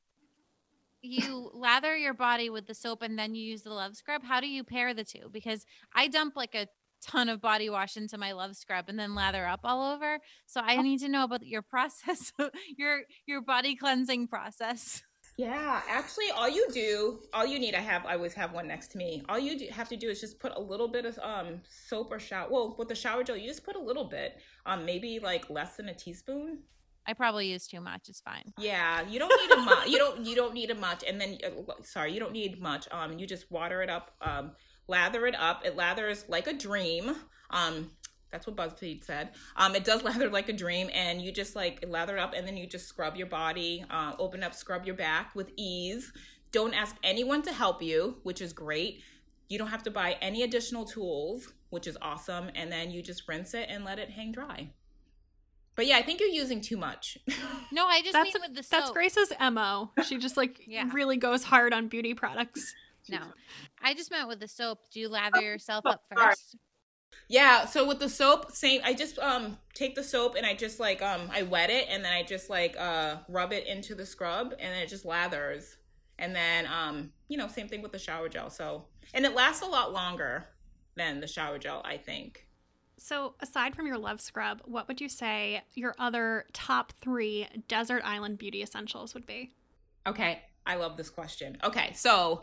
[1.03, 4.23] you lather your body with the soap and then you use the luv scrub.
[4.25, 5.29] How do you pair the two?
[5.31, 6.69] Because I dump like a
[7.03, 10.19] ton of body wash into my luv scrub and then lather up all over.
[10.47, 12.33] So I need to know about your process,
[12.77, 15.03] your your body cleansing process.
[15.37, 18.93] Yeah, actually, all you do, all you need, I have, I always have one next
[18.93, 19.25] to me.
[19.29, 22.13] All you do, have to do is just put a little bit of um soap
[22.13, 22.49] or shower.
[22.49, 25.77] Well, with the shower gel, you just put a little bit, um, maybe like less
[25.77, 26.61] than a teaspoon.
[27.07, 28.09] I probably use too much.
[28.09, 28.53] It's fine.
[28.59, 29.89] Yeah, you don't need a much.
[29.89, 31.05] you don't you don't need a much.
[31.07, 32.89] And then uh, sorry, you don't need much.
[32.91, 34.13] Um, you just water it up.
[34.21, 34.53] Um,
[34.89, 35.65] lather it up.
[35.65, 37.15] It lathers like a dream.
[37.51, 37.91] Um,
[38.31, 39.31] that's what BuzzFeed said.
[39.55, 42.47] Um, it does lather like a dream, and you just like lather it up, and
[42.47, 46.13] then you just scrub your body, uh, open up, scrub your back with ease.
[46.51, 49.03] Don't ask anyone to help you, which is great.
[49.49, 53.29] You don't have to buy any additional tools, which is awesome, and then you just
[53.29, 54.71] rinse it and let it hang dry.
[55.77, 57.19] But yeah, I think you're using too much.
[57.73, 58.81] No, I just That's mean with the soap.
[58.81, 59.91] That's Grace's mo.
[60.05, 60.89] She just like Yeah.
[60.93, 62.75] really goes hard on beauty products.
[63.07, 63.21] No,
[63.83, 64.79] I just meant with the soap.
[64.91, 66.29] Do you lather yourself up sorry.
[66.31, 66.57] first?
[67.29, 68.81] yeah, so with the soap, same.
[68.83, 72.03] I just um take the soap and I just like um I wet it and
[72.03, 75.77] then I just like uh rub it into the scrub and then it just lathers.
[76.19, 78.49] And then um you know same thing with the shower gel.
[78.49, 80.47] So and it lasts a lot longer
[80.97, 82.47] than the shower gel, I think.
[82.97, 88.03] So, aside from your luv scrub, what would you say your other top three desert
[88.05, 89.53] island beauty essentials would be?
[90.07, 91.59] Okay, I love this question.
[91.63, 92.43] Okay, so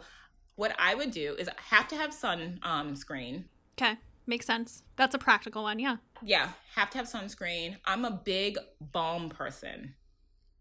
[0.55, 3.45] what I would do is I have to have sun um screen.
[3.79, 3.95] Okay,
[4.27, 4.83] makes sense.
[4.95, 5.79] That's a practical one.
[5.79, 5.97] Yeah.
[6.21, 7.77] Yeah, have to have sunscreen.
[7.85, 9.95] I'm a big balm person.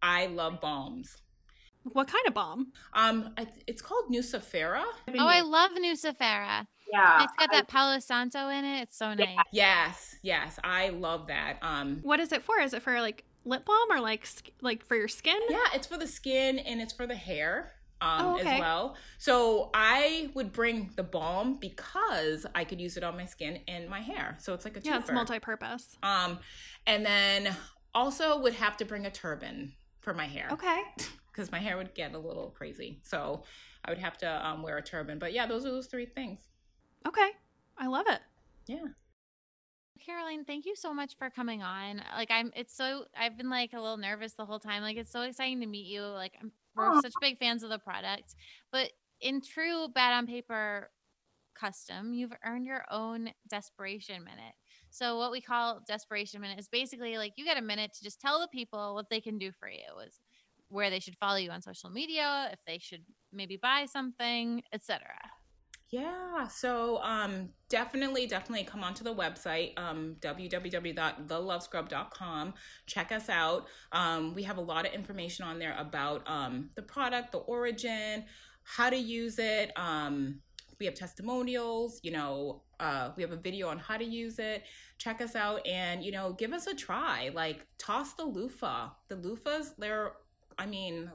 [0.03, 1.18] I love balms.
[1.85, 2.72] What kind of balm?
[2.93, 3.35] Um,
[3.66, 4.83] it's called Nucifera.
[5.09, 6.66] Oh, I love Nucifera.
[6.93, 7.24] yeah.
[7.24, 8.83] It's got that Palo Santo in it.
[8.83, 9.37] It's so nice.
[9.53, 11.59] Yes, yes, I love that.
[11.62, 12.59] Um, What is it for?
[12.61, 14.26] Is it for like lip balm or like
[14.61, 15.41] like for your skin?
[15.49, 17.72] yeah, it's for the skin and it's for the hair.
[18.03, 18.55] Um, Oh, okay.
[18.55, 18.97] as well.
[19.18, 23.91] So I would bring the balm because I could use it on my skin and
[23.91, 24.37] my hair.
[24.41, 25.97] So it's like a Yeah, it's multi-purpose.
[26.03, 26.39] Um,
[26.87, 27.55] and then
[27.95, 30.49] also would have to bring a turban for my hair.
[30.51, 30.81] Okay.
[31.41, 33.01] Because my hair would get a little crazy.
[33.03, 33.45] So
[33.82, 35.18] I would have to um, wear a turban.
[35.18, 36.41] But yeah, those are those three things.
[37.09, 37.30] Okay.
[37.78, 38.20] I love it.
[38.66, 38.84] Yeah.
[40.05, 42.03] Caroline, thank you so much for coming on.
[42.14, 44.82] Like I'm it's so I've been like a little nervous the whole time.
[44.82, 46.03] Like it's so exciting to meet you.
[46.03, 47.01] Like I'm, we're Aw.
[47.01, 48.34] such big fans of the product.
[48.70, 50.91] But in true bad on paper
[51.55, 54.55] custom, you've earned your own desperation minute.
[54.91, 58.20] So what we call desperation minute is basically like you get a minute to just
[58.20, 60.01] tell the people what they can do for you.
[60.07, 60.20] Is
[60.71, 63.03] where they should follow you on social media, if they should
[63.33, 65.01] maybe buy something, etc.
[65.91, 72.55] Yeah, so um, definitely, definitely come onto the website, um, www.theluvscrub.com.
[72.87, 73.66] Check us out.
[73.91, 78.25] Um, we have a lot of information on there about um, the product, the origin,
[78.62, 79.73] how to use it.
[79.77, 80.39] Um,
[80.79, 84.62] we have testimonials, you know, uh, we have a video on how to use it.
[84.99, 87.31] Check us out and, you know, give us a try.
[87.35, 88.91] Like, toss the loofah.
[89.09, 90.12] The loofahs, they're,
[90.61, 91.11] I mean,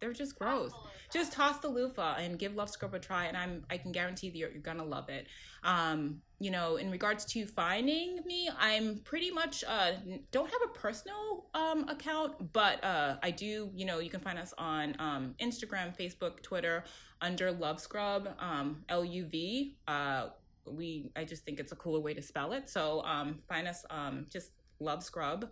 [0.00, 0.72] they're just gross.
[1.12, 4.28] Just toss the loofah and give Luv Scrub a try, and I'm I can guarantee
[4.30, 5.26] that you're, you're gonna love it.
[5.62, 9.92] Um, you know, in regards to finding me, I'm pretty much uh
[10.30, 13.70] don't have a personal um account, but uh I do.
[13.74, 16.84] You know, you can find us on um Instagram, Facebook, Twitter
[17.20, 19.76] under Luv Scrub, um L U V.
[19.88, 20.28] Uh,
[20.66, 22.68] we I just think it's a cooler way to spell it.
[22.68, 25.50] So um find us um just Luv Scrub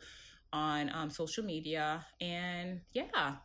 [0.52, 3.36] on um, social media and yeah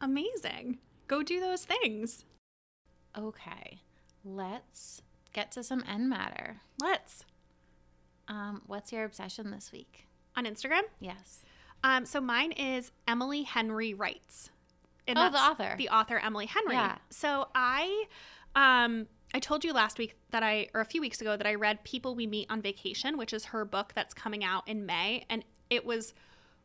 [0.00, 0.78] Amazing.
[1.08, 2.24] Go do those things.
[3.16, 3.80] Okay,
[4.24, 5.02] let's
[5.32, 6.60] get to some end matter.
[6.80, 7.24] Let's.
[8.28, 10.06] Um, what's your obsession this week?
[10.36, 10.82] On Instagram?
[11.00, 11.44] Yes.
[11.84, 14.50] Um, so mine is Emily Henry Writes.
[15.06, 15.74] And oh, the author.
[15.78, 16.74] The author Emily Henry.
[16.74, 16.96] Yeah.
[17.10, 18.06] So I
[18.54, 21.54] um I told you last week that I or a few weeks ago that I
[21.54, 25.24] read People We Meet on Vacation, which is her book that's coming out in May.
[25.30, 26.14] And it was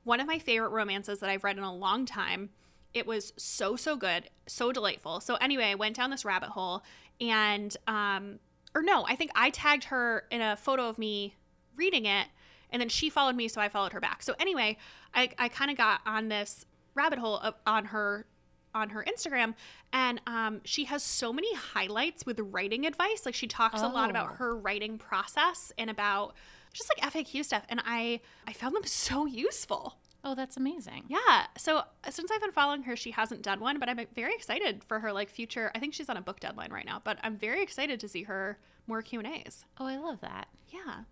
[0.04, 2.50] one of my favorite romances that I've read in a long time.
[2.94, 5.20] It was so, so good, so delightful.
[5.22, 6.84] So, anyway, I went down this rabbit hole
[7.20, 8.40] and, um,
[8.74, 11.36] or no, I think I tagged her in a photo of me
[11.76, 12.28] reading it
[12.72, 14.24] and then she followed me, so I followed her back.
[14.24, 14.78] So, anyway,
[15.14, 18.26] I, I kind of got on this rabbit hole on her
[18.74, 19.54] on her Instagram
[19.92, 23.88] and um, she has so many highlights with writing advice like she talks oh.
[23.88, 24.36] a lot about oh.
[24.36, 26.34] her writing process and about
[26.74, 29.98] just like FAQ stuff and I I found them so useful.
[30.24, 31.06] Oh, that's amazing.
[31.08, 31.48] Yeah.
[31.58, 35.00] So since I've been following her, she hasn't done one, but I'm very excited for
[35.00, 35.72] her like future.
[35.74, 38.24] I think she's on a book deadline right now, but I'm very excited to see
[38.24, 39.66] her more Q and A's.
[39.80, 40.48] Oh, I love that.
[40.70, 41.04] Yeah.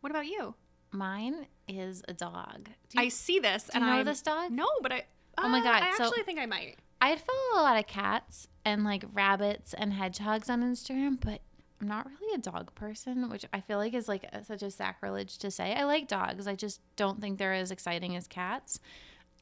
[0.00, 0.54] What about you?
[0.92, 2.68] Mine is a dog.
[2.92, 3.64] You, I see this.
[3.64, 4.50] Do and you know I this dog?
[4.50, 4.98] No, but I.
[5.38, 5.82] Uh, oh my god!
[5.82, 6.76] I actually so think I might.
[7.00, 11.40] I follow a lot of cats and like rabbits and hedgehogs on Instagram, but
[11.80, 14.70] I'm not really a dog person, which I feel like is like a, such a
[14.70, 15.74] sacrilege to say.
[15.74, 16.46] I like dogs.
[16.46, 18.80] I just don't think they're as exciting as cats.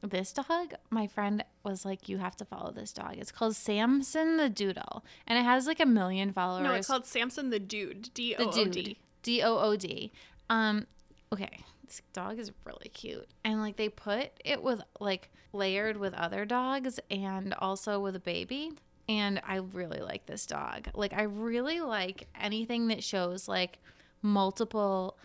[0.01, 3.17] This dog, my friend was like, you have to follow this dog.
[3.17, 6.65] It's called Samson the Doodle, and it has like a million followers.
[6.65, 8.11] No, it's called Samson the Dood.
[8.15, 8.99] D O O D.
[9.25, 10.13] D O O D.
[10.49, 10.87] Um,
[11.33, 16.15] okay, this dog is really cute, and like they put it with like layered with
[16.15, 18.73] other dogs and also with a baby
[19.09, 20.89] and I really like this dog.
[20.95, 23.79] Like I really like anything that shows like
[24.23, 25.17] multiple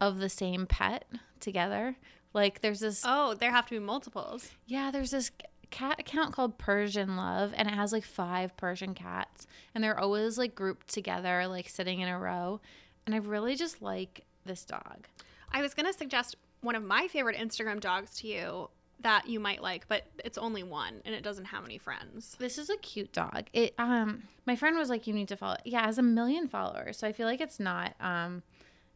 [0.00, 1.04] of the same pet
[1.40, 1.96] together.
[2.32, 4.50] Like there's this Oh, there have to be multiples.
[4.66, 5.30] Yeah, there's this
[5.70, 10.36] cat account called Persian Love and it has like five Persian cats and they're always
[10.36, 12.60] like grouped together like sitting in a row
[13.06, 15.06] and I really just like this dog.
[15.50, 18.68] I was going to suggest one of my favorite Instagram dogs to you
[19.02, 22.36] that you might like, but it's only one and it doesn't have any friends.
[22.38, 23.48] This is a cute dog.
[23.52, 25.56] It um my friend was like you need to follow.
[25.64, 26.98] Yeah, it has a million followers.
[26.98, 28.42] So I feel like it's not um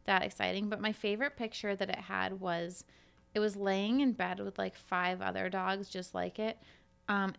[0.05, 2.83] that exciting, but my favorite picture that it had was
[3.33, 6.57] it was laying in bed with like five other dogs just like it.
[7.07, 7.33] Um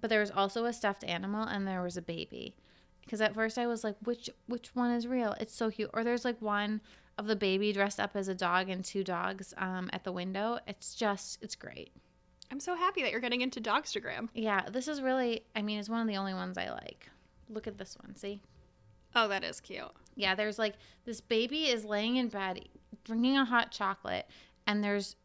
[0.00, 2.56] but there was also a stuffed animal and there was a baby.
[3.04, 5.34] Because at first I was like which which one is real?
[5.40, 5.90] It's so cute.
[5.92, 6.80] Or there's like one
[7.18, 10.58] of the baby dressed up as a dog and two dogs um, at the window.
[10.66, 11.92] It's just, it's great.
[12.52, 14.28] I'm so happy that you're getting into Dogstagram.
[14.34, 17.08] Yeah, this is really, I mean, it's one of the only ones I like.
[17.48, 18.42] Look at this one, see?
[19.14, 19.90] Oh, that is cute.
[20.16, 20.74] Yeah, there's like
[21.06, 22.68] this baby is laying in bed
[23.04, 24.26] drinking a hot chocolate,
[24.66, 25.16] and there's,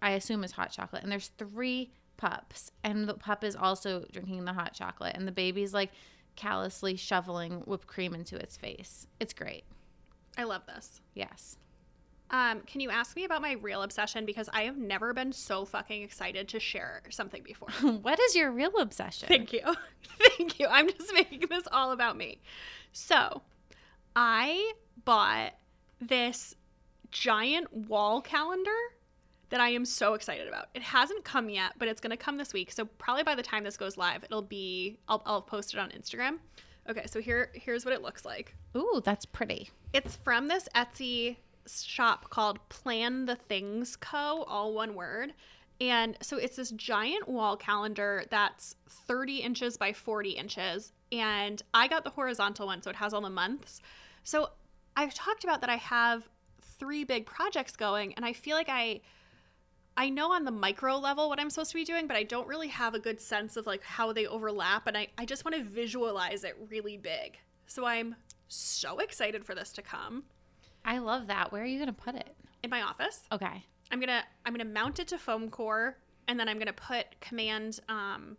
[0.00, 4.44] I assume it's hot chocolate, and there's three pups, and the pup is also drinking
[4.44, 5.90] the hot chocolate, and the baby's like
[6.36, 9.08] callously shoveling whipped cream into its face.
[9.18, 9.64] It's great.
[10.38, 11.00] I love this.
[11.14, 11.56] Yes.
[12.34, 14.26] Um, can you ask me about my real obsession?
[14.26, 17.68] Because I have never been so fucking excited to share something before.
[18.02, 19.28] what is your real obsession?
[19.28, 19.60] Thank you.
[20.36, 20.66] Thank you.
[20.68, 22.40] I'm just making this all about me.
[22.90, 23.42] So,
[24.16, 24.72] I
[25.04, 25.52] bought
[26.00, 26.56] this
[27.12, 28.70] giant wall calendar
[29.50, 30.70] that I am so excited about.
[30.74, 32.72] It hasn't come yet, but it's going to come this week.
[32.72, 35.90] So, probably by the time this goes live, it'll be, I'll, I'll post it on
[35.90, 36.38] Instagram.
[36.90, 38.56] Okay, so here here's what it looks like.
[38.76, 39.70] Ooh, that's pretty.
[39.92, 45.34] It's from this Etsy shop called Plan the Things Co., all one word.
[45.80, 50.92] And so it's this giant wall calendar that's 30 inches by 40 inches.
[51.10, 53.80] And I got the horizontal one, so it has all the months.
[54.22, 54.50] So
[54.96, 56.28] I've talked about that I have
[56.60, 59.00] three big projects going, and I feel like I.
[59.96, 62.48] I know on the micro level what I'm supposed to be doing, but I don't
[62.48, 65.56] really have a good sense of like how they overlap and I, I just want
[65.56, 67.38] to visualize it really big.
[67.68, 68.16] So I'm
[68.48, 70.24] so excited for this to come
[70.84, 71.52] I love that.
[71.52, 72.36] Where are you gonna put it?
[72.64, 73.20] in my office.
[73.30, 73.64] Okay.
[73.92, 77.78] I'm gonna I'm gonna mount it to foam core, and then I'm gonna put command
[77.88, 78.36] um,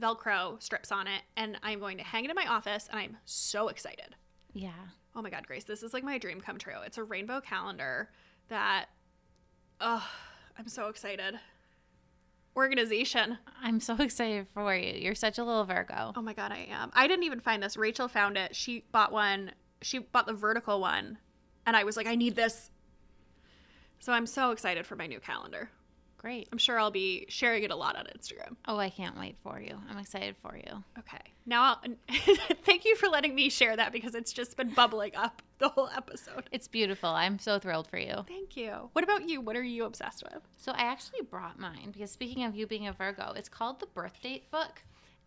[0.00, 2.86] Velcro strips on it, and I'm going to hang it in my office.
[2.90, 4.14] And I'm so excited.
[4.52, 4.70] Yeah.
[5.16, 6.80] Oh my god, Grace, this is like my dream come true.
[6.84, 8.10] It's a rainbow calendar
[8.48, 8.86] that,
[9.80, 10.06] oh,
[10.56, 11.40] I'm so excited.
[12.56, 13.38] Organization.
[13.62, 14.92] I'm so excited for you.
[15.00, 16.12] You're such a little Virgo.
[16.14, 16.90] Oh my god, I am.
[16.94, 17.76] I didn't even find this.
[17.76, 18.54] Rachel found it.
[18.54, 19.52] She bought one.
[19.82, 21.18] She bought the vertical one,
[21.66, 22.70] and I was like, I need this.
[23.98, 25.70] So I'm so excited for my new calendar.
[26.16, 26.48] Great.
[26.52, 28.56] I'm sure I'll be sharing it a lot on Instagram.
[28.68, 29.78] Oh, I can't wait for you.
[29.88, 30.84] I'm excited for you.
[30.98, 31.20] Okay.
[31.46, 31.82] Now, I'll,
[32.64, 35.88] thank you for letting me share that because it's just been bubbling up the whole
[35.96, 36.44] episode.
[36.52, 37.08] It's beautiful.
[37.08, 38.16] I'm so thrilled for you.
[38.28, 38.90] Thank you.
[38.92, 39.40] What about you?
[39.40, 40.42] What are you obsessed with?
[40.58, 43.86] So I actually brought mine because speaking of you being a Virgo, it's called the
[43.86, 44.82] Birth Date Book.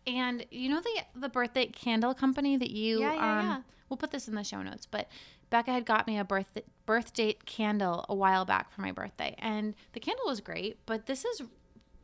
[0.06, 3.60] And you know the the birth date candle company that you Yeah, yeah, um yeah.
[3.88, 5.08] we'll put this in the show notes, but
[5.54, 9.36] Becca had got me a birth birth date candle a while back for my birthday.
[9.38, 11.42] And the candle was great, but this is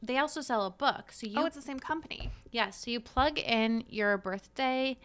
[0.00, 1.10] they also sell a book.
[1.10, 2.30] So you oh, it's the same company.
[2.52, 4.98] Yes, so you plug in your birthday,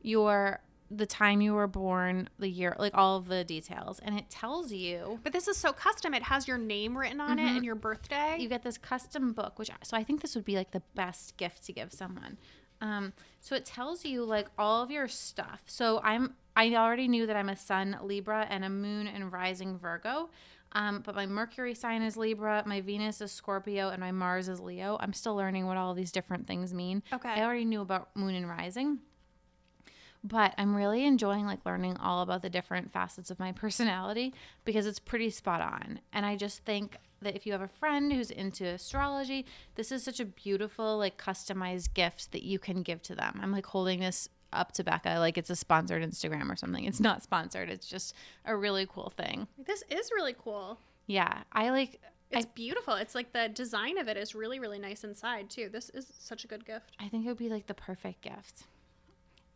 [0.00, 0.60] your
[0.92, 4.70] the time you were born, the year, like all of the details, and it tells
[4.70, 6.14] you But this is so custom.
[6.14, 8.36] It has your name written on it and your birthday.
[8.38, 11.36] you get this custom book, which so I think this would be like the best
[11.36, 12.38] gift to give someone.
[12.80, 15.62] Um, so it tells you like all of your stuff.
[15.66, 19.78] So I'm I already knew that I'm a Sun Libra and a Moon and Rising
[19.78, 20.30] Virgo.
[20.74, 24.58] Um, but my Mercury sign is Libra, my Venus is Scorpio, and my Mars is
[24.58, 24.96] Leo.
[25.00, 27.02] I'm still learning what all these different things mean.
[27.12, 27.28] Okay.
[27.28, 29.00] I already knew about Moon and Rising
[30.24, 34.34] but I'm really enjoying like learning all about the different facets of my personality
[34.64, 36.00] because it's pretty spot on.
[36.12, 40.02] And I just think that if you have a friend who's into astrology, this is
[40.02, 43.40] such a beautiful like customized gift that you can give to them.
[43.42, 46.84] I'm like holding this up to Becca like it's a sponsored Instagram or something.
[46.84, 47.68] It's not sponsored.
[47.70, 49.48] It's just a really cool thing.
[49.58, 50.78] This is really cool.
[51.06, 52.00] Yeah, I like
[52.30, 52.94] It's beautiful.
[52.94, 55.68] It's like the design of it is really, really nice inside too.
[55.68, 56.92] This is such a good gift.
[56.98, 58.64] I think it would be like the perfect gift.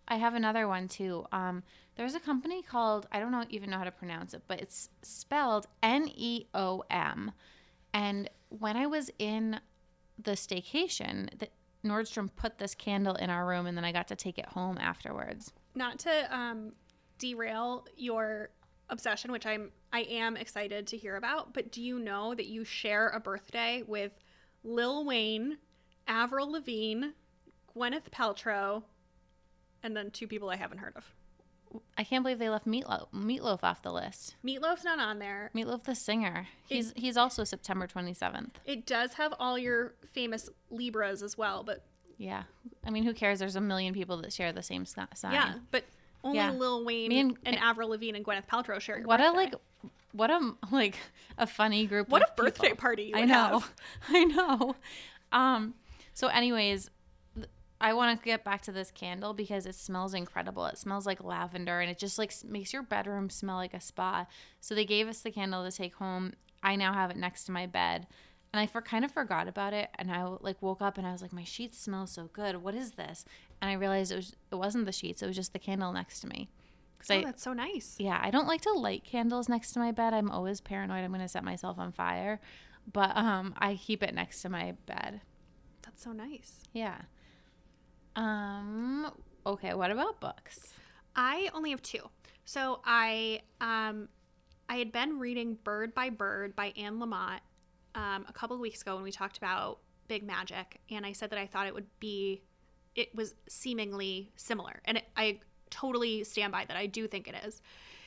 [0.09, 1.27] I have another one too.
[1.33, 1.63] Um,
[1.97, 4.91] there's a company called I don't know even know how to pronounce it, but it's
[5.03, 7.33] spelled N E O M.
[7.95, 9.61] And when I was in
[10.23, 11.49] the staycation, the,
[11.87, 14.79] Nordstrom put this candle in our room, and then I got to take it home
[14.79, 15.53] afterwards.
[15.75, 16.73] Not to um,
[17.19, 18.51] derail your
[18.89, 22.65] obsession, which I'm I am excited to hear about, but do you know that you
[22.65, 24.13] share a birthday with
[24.63, 25.59] Lil Wayne,
[26.07, 27.09] Avril Lavigne,
[27.75, 28.83] Gwyneth Paltrow,
[29.83, 31.15] and then two people I haven't heard of.
[31.99, 34.37] I can't believe they left Meatloaf, Meatloaf off the list.
[34.45, 35.51] Meatloaf's not on there.
[35.55, 38.51] Meatloaf, the singer, he's he's also September 27th.
[38.65, 41.85] It does have all your famous Libras as well, but
[42.19, 42.45] Yeah,
[42.85, 43.39] I mean, who cares?
[43.41, 45.07] There's a million people that share the same sign.
[45.33, 45.85] yeah, but
[46.25, 46.51] only Yeah.
[46.53, 49.55] Lil Wayne Me and- and, Avril Lavigne and Gwyneth Paltrow share your what a like
[50.13, 50.97] what a like
[51.39, 52.77] a funny group What a birthday people.
[52.79, 53.73] party you i know have.
[54.09, 54.77] i know
[55.31, 55.75] um
[56.15, 56.91] so anyways
[57.81, 61.23] i want to get back to this candle because it smells incredible it smells like
[61.23, 64.27] lavender and it just like makes your bedroom smell like a spa
[64.61, 67.53] so they gave us the candle to take home i now have it next to
[67.53, 68.07] my bed
[68.53, 71.13] and I for, kind of forgot about it, and I like woke up and I
[71.13, 72.57] was like, "My sheets smell so good.
[72.63, 73.25] What is this?"
[73.61, 76.21] And I realized it was it wasn't the sheets; it was just the candle next
[76.21, 76.49] to me.
[76.97, 77.97] Because Oh, I that's so nice.
[77.99, 80.15] yeah, I don't like to light candles next to my bed.
[80.15, 82.41] I'm always paranoid I'm going to set myself on fire.
[82.91, 85.21] But um I keep it next to my bed.
[85.83, 86.63] That's so nice.
[86.73, 87.03] Yeah.
[88.17, 89.13] Um
[89.47, 90.73] okay, what about books?
[91.15, 92.11] I only have two.
[92.45, 94.09] So I um
[94.69, 97.41] I had been reading Bird by Bird by Anne Lamott
[97.95, 101.31] um, a couple of weeks ago when we talked about Big Magic, and I said
[101.31, 102.43] that I thought it would be
[102.95, 105.41] it was seemingly similar, and it, I
[105.71, 106.77] totally stand by that.
[106.77, 107.61] I do think it is.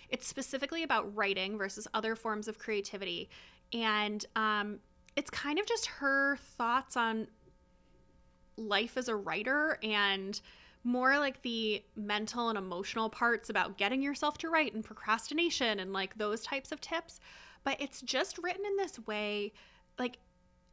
[0.09, 3.29] It's specifically about writing versus other forms of creativity,
[3.71, 4.79] and um,
[5.15, 7.27] it's kind of just her thoughts on
[8.59, 10.39] life as a writer and
[10.83, 15.93] more like the mental and emotional parts about getting yourself to write and procrastination and
[15.93, 17.19] like those types of tips.
[17.63, 19.53] But it's just written in this way,
[19.97, 20.17] like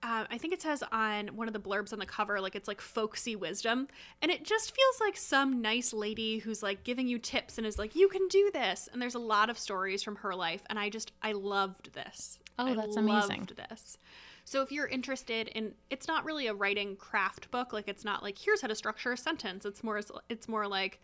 [0.03, 2.69] uh, I think it says on one of the blurbs on the cover, like it's
[2.69, 3.89] like folksy wisdom.
[4.23, 7.79] And it just feels like some nice lady who's like giving you tips and is
[7.79, 8.89] like, you can do this.
[8.93, 10.63] And there's a lot of stories from her life.
[10.71, 12.39] And I just, I loved this.
[12.59, 13.41] Oh, I that's amazing.
[13.41, 13.99] Loved this.
[14.47, 17.73] So if you're interested in, it's not really a writing craft book.
[17.73, 19.67] Like it's not like here's how to structure a sentence.
[19.67, 21.03] It's more, it's more like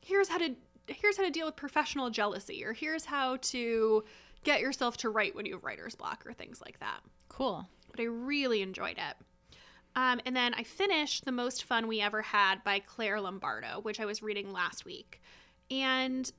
[0.00, 0.54] here's how to,
[0.86, 4.02] here's how to deal with professional jealousy, or here's how to
[4.42, 7.68] get yourself to write when you have writer's block, or things like that Cool.
[7.90, 9.16] but I really enjoyed it.
[9.94, 14.00] Um, and then I finished The Most Fun We Ever Had by Claire Lombardo, which
[14.00, 15.20] I was reading last week.
[15.70, 16.32] And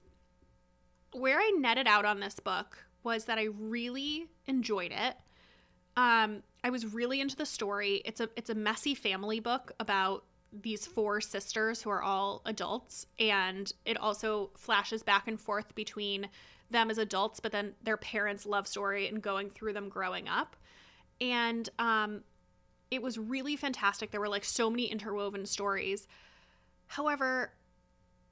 [1.11, 5.15] where I netted out on this book was that I really enjoyed it.
[5.95, 8.01] Um, I was really into the story.
[8.05, 13.05] It's a it's a messy family book about these four sisters who are all adults,
[13.19, 16.29] and it also flashes back and forth between
[16.69, 20.55] them as adults, but then their parents' love story and going through them growing up.
[21.21, 22.23] And um,
[22.91, 24.11] it was really fantastic.
[24.11, 26.07] There were like so many interwoven stories.
[26.87, 27.53] However,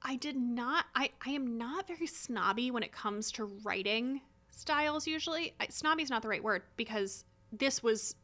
[0.02, 5.06] I did not, I, I am not very snobby when it comes to writing styles
[5.06, 5.54] usually.
[5.60, 8.16] I, snobby is not the right word because this was,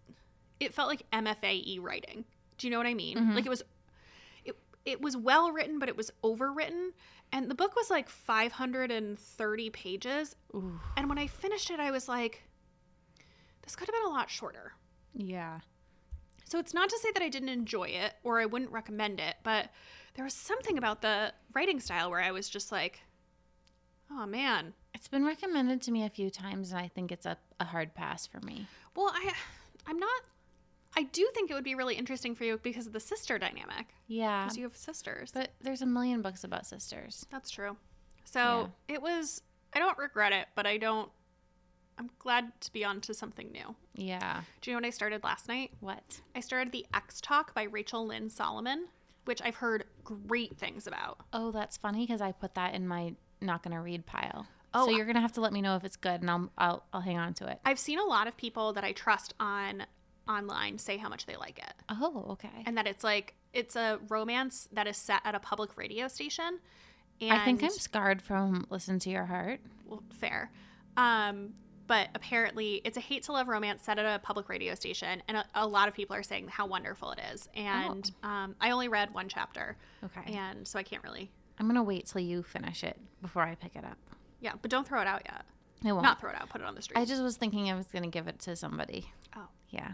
[0.58, 2.24] it felt like MFAE writing.
[2.56, 3.18] Do you know what I mean?
[3.18, 3.34] Mhm.
[3.34, 3.62] Like it was,
[4.44, 6.90] it, it was well written, but it was overwritten.
[7.30, 10.34] And the book was like 530 pages.
[10.54, 10.80] Ooh.
[10.96, 12.42] And when I finished it, I was like,
[13.62, 14.72] this could have been a lot shorter.
[15.14, 15.60] Yeah.
[16.44, 19.36] So it's not to say that I didn't enjoy it or I wouldn't recommend it,
[19.42, 19.68] but
[20.14, 23.00] there was something about the writing style where I was just like,
[24.10, 24.72] oh man.
[24.94, 27.94] It's been recommended to me a few times, and I think it's a, a hard
[27.94, 28.66] pass for me.
[28.94, 29.32] Well, I
[29.86, 30.22] I'm not
[30.96, 33.86] I do think it would be really interesting for you because of the sister dynamic.
[34.06, 34.44] Yeah.
[34.44, 35.30] Because you have sisters.
[35.32, 37.26] But there's a million books about sisters.
[37.30, 37.76] That's true.
[38.24, 39.42] So it was
[39.72, 41.10] I don't regret it, but I don't
[41.98, 43.74] I'm glad to be on to something new.
[43.94, 44.42] Yeah.
[44.60, 45.72] Do you know what I started last night?
[45.80, 46.20] What?
[46.34, 48.86] I started the Ex Talk by Rachel Lynn Solomon,
[49.24, 51.18] which I've heard great things about.
[51.32, 54.46] Oh, that's funny because I put that in my not gonna read pile.
[54.74, 56.84] Oh, so you're gonna have to let me know if it's good, and I'll I'll,
[56.92, 57.58] I'll hang on to it.
[57.64, 59.84] I've seen a lot of people that I trust on
[60.28, 61.72] online say how much they like it.
[61.88, 62.50] Oh, okay.
[62.66, 66.58] And that it's like it's a romance that is set at a public radio station.
[67.20, 69.60] And I think I'm scarred from Listen to Your Heart.
[69.86, 70.50] well, fair.
[70.96, 71.54] Um,
[71.86, 75.38] but apparently it's a hate to love romance set at a public radio station and
[75.38, 77.48] a, a lot of people are saying how wonderful it is.
[77.54, 80.34] And um, I only read one chapter Okay.
[80.34, 83.74] and so I can't really I'm gonna wait till you finish it before I pick
[83.74, 83.96] it up.
[84.40, 85.44] Yeah, but don't throw it out yet.
[85.84, 86.02] I won't.
[86.02, 86.98] Not throw it out, put it on the street.
[86.98, 89.06] I just was thinking I was gonna give it to somebody.
[89.36, 89.46] oh.
[89.70, 89.92] Yeah.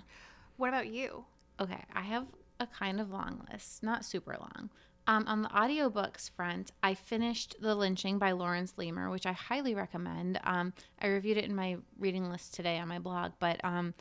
[0.56, 1.24] What about you?
[1.60, 2.26] Okay, I have
[2.60, 4.70] a kind of long list, not super long.
[5.06, 9.74] Um, on the audiobooks front, I finished The Lynching by Lawrence Leamer, which I highly
[9.74, 10.40] recommend.
[10.44, 10.72] Um,
[11.02, 13.92] I reviewed it in my reading list today on my blog, but um,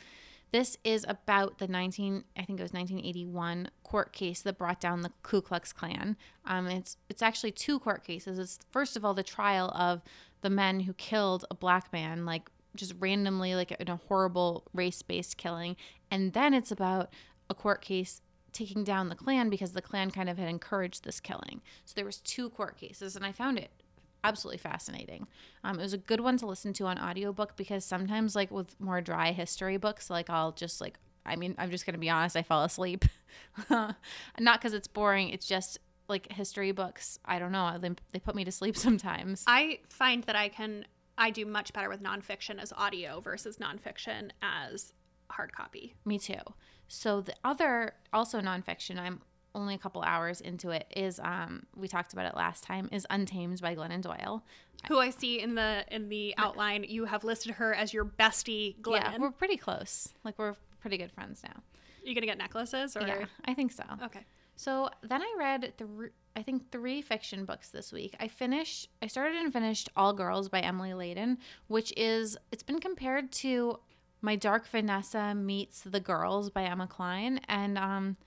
[0.53, 5.01] this is about the 19, I think it was 1981 court case that brought down
[5.01, 6.15] the Ku Klux Klan.
[6.45, 8.39] Um, it's it's actually two court cases.
[8.39, 10.03] It's first of all the trial of
[10.43, 15.37] the men who killed a black man, like just randomly, like in a horrible race-based
[15.37, 15.75] killing,
[16.11, 17.11] and then it's about
[17.49, 18.21] a court case
[18.51, 21.61] taking down the Klan because the Klan kind of had encouraged this killing.
[21.85, 23.71] So there was two court cases, and I found it
[24.23, 25.27] absolutely fascinating.
[25.63, 28.79] Um, it was a good one to listen to on audiobook because sometimes, like with
[28.79, 32.35] more dry history books, like I'll just like, I mean, I'm just gonna be honest,
[32.35, 33.05] I fell asleep.
[33.69, 33.95] Not
[34.39, 35.29] because it's boring.
[35.29, 37.17] It's just like history books.
[37.25, 37.77] I don't know.
[37.79, 39.43] They, they put me to sleep sometimes.
[39.47, 40.85] I find that I can
[41.17, 44.93] I do much better with nonfiction as audio versus nonfiction as
[45.29, 45.95] hard copy.
[46.05, 46.39] Me too.
[46.87, 49.21] So the other also nonfiction, I'm
[49.55, 53.05] only a couple hours into it, is um we talked about it last time, is
[53.09, 54.43] Untamed by Glennon Doyle.
[54.87, 58.75] Who I see in the in the outline, you have listed her as your bestie,
[58.81, 59.01] Glennon.
[59.13, 60.09] Yeah, we're pretty close.
[60.23, 61.61] Like we're pretty good friends now.
[62.03, 63.83] you gonna get necklaces or Yeah, I think so.
[64.03, 64.25] okay?
[64.55, 68.15] So then I read three, I think three fiction books this week.
[68.19, 71.37] I finished, I started and finished All Girls by Emily Layden,
[71.67, 73.79] which is it's been compared to
[74.21, 78.17] My Dark Vanessa meets The Girls by Emma Cline, and um,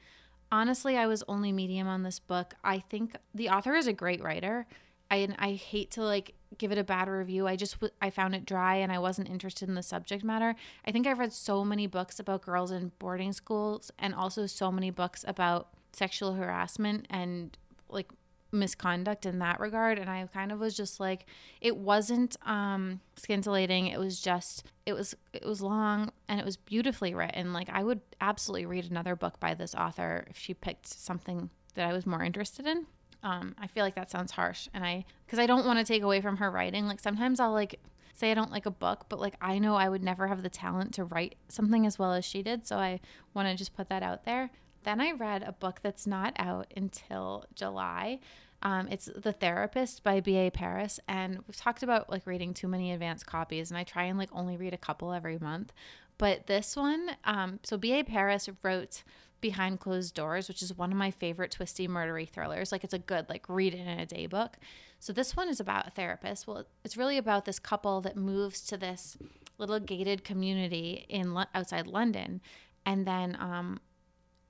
[0.51, 2.55] honestly, I was only medium on this book.
[2.63, 4.67] I think the author is a great writer.
[5.11, 7.47] I I hate to like give it a bad review.
[7.47, 10.55] I just I found it dry and I wasn't interested in the subject matter.
[10.85, 14.73] I think I've read so many books about girls in boarding schools and also so
[14.73, 17.57] many books about sexual harassment and
[17.89, 18.11] like
[18.53, 19.99] misconduct in that regard.
[19.99, 21.27] And I kind of was just like
[21.61, 23.87] it wasn't um scintillating.
[23.87, 27.53] It was just it was it was long and it was beautifully written.
[27.53, 31.87] Like I would absolutely read another book by this author if she picked something that
[31.89, 32.87] I was more interested in.
[33.23, 34.69] Um I feel like that sounds harsh.
[34.75, 36.87] And I cuz I don't want to take away from her writing.
[36.87, 37.81] Like sometimes I'll like
[38.15, 40.49] say I don't like a book but like I know I would never have the
[40.49, 42.67] talent to write something as well as she did.
[42.67, 43.01] So I
[43.35, 44.51] want to just put that out there
[44.87, 48.21] then I read a book that's not out until July.
[48.63, 50.51] Um, it's The Therapist by B.A.
[50.51, 51.01] Paris.
[51.09, 54.31] And we've talked about like reading too many advanced copies, and I try and like
[54.33, 55.73] only read a couple every month.
[56.19, 58.05] But this one, um, so B.A.
[58.05, 59.03] Paris wrote
[59.41, 62.71] Behind Closed Doors, which is one of my favorite twisty murdery thrillers.
[62.71, 64.57] Like it's a good like read it in a day book.
[65.01, 66.47] So this one is about a therapist.
[66.47, 69.19] Well, it's really about this couple that moves to this
[69.59, 72.41] little gated community in outside London,
[72.87, 73.81] and then um,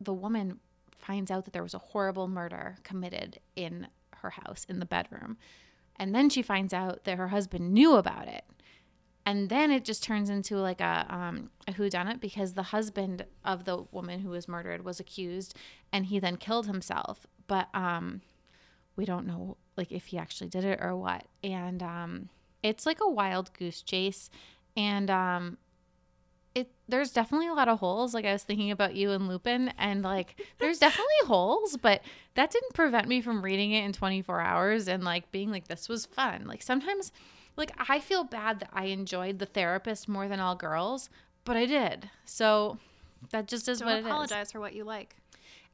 [0.00, 0.60] the woman
[0.98, 5.36] finds out that there was a horrible murder committed in her house in the bedroom.
[5.96, 8.44] And then she finds out that her husband knew about it.
[9.24, 13.64] And then it just turns into like a um, a whodunit because the husband of
[13.64, 15.56] the woman who was murdered was accused,
[15.92, 17.26] and he then killed himself.
[17.48, 18.20] But um,
[18.94, 21.24] we don't know like if he actually did it or what.
[21.42, 22.28] And um,
[22.62, 24.30] it's like a wild goose chase,
[24.76, 25.58] and um,
[26.56, 28.14] it there's definitely a lot of holes.
[28.14, 32.00] Like I was thinking about you and Lupin, and like there's definitely holes, but
[32.34, 35.86] that didn't prevent me from reading it in 24 hours and like being like this
[35.88, 36.46] was fun.
[36.46, 37.12] Like sometimes,
[37.56, 41.10] like I feel bad that I enjoyed the therapist more than all girls,
[41.44, 42.08] but I did.
[42.24, 42.78] So
[43.30, 44.06] that just is Don't what it is.
[44.06, 45.14] apologize for what you like.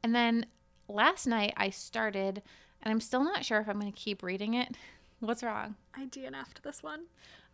[0.03, 0.47] And then
[0.89, 2.43] last night I started,
[2.83, 4.77] and I'm still not sure if I'm going to keep reading it.
[5.23, 5.77] What's wrong?
[5.94, 7.03] I DNF'd this one.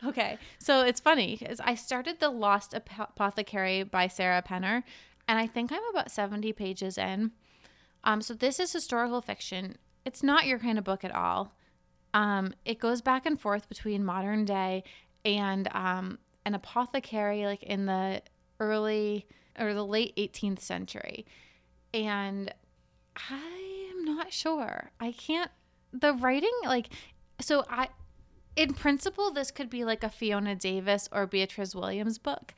[0.03, 0.39] Okay.
[0.59, 4.85] So it's funny because I started The Lost Apothecary by Sarah Penner,
[5.29, 7.33] and I think I'm about 70 pages in.
[8.05, 9.77] Um, so this is historical fiction.
[10.07, 11.53] It's not your kind of book at all.
[12.15, 14.83] Um, it goes back and forth between modern day
[15.27, 18.23] and um, an apothecary, like in the
[18.61, 19.27] early
[19.59, 21.27] or the late 18th century.
[21.93, 22.51] And
[23.15, 24.91] I am not sure.
[24.99, 25.51] I can't.
[25.93, 26.89] The writing, like,
[27.41, 27.89] so I,
[28.57, 32.55] in principle, this could be like a Fiona Davis or Beatriz Williams book,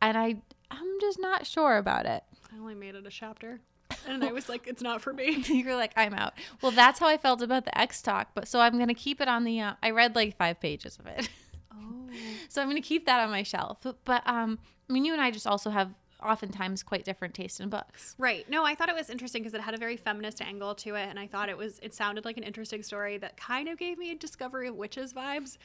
[0.00, 0.36] and I,
[0.70, 2.22] I'm just not sure about it.
[2.52, 3.60] I only made it a chapter.
[4.06, 5.42] And I was like, it's not for me.
[5.48, 6.32] You're like, I'm out.
[6.62, 9.28] Well, that's how I felt about the Ex Talk, but so I'm gonna keep it
[9.28, 9.60] on the.
[9.60, 11.28] Uh, I read like five pages of it,
[11.74, 12.08] Oh.
[12.48, 13.78] so I'm gonna keep that on my shelf.
[13.82, 15.90] But, but um, I mean, you and I just also have
[16.24, 18.14] oftentimes quite different taste in books.
[18.18, 18.48] Right.
[18.48, 21.08] No, I thought it was interesting because it had a very feminist angle to it,
[21.08, 23.98] and I thought it was it sounded like an interesting story that kind of gave
[23.98, 25.56] me a Discovery of Witches vibes.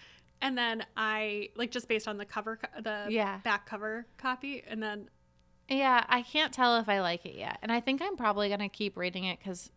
[0.41, 3.39] And then I like just based on the cover, co- the Yeah.
[3.39, 5.09] back cover copy, and then
[5.69, 7.57] Yeah, I can't tell if I like it yet.
[7.61, 9.71] And I think I'm probably going to keep reading it because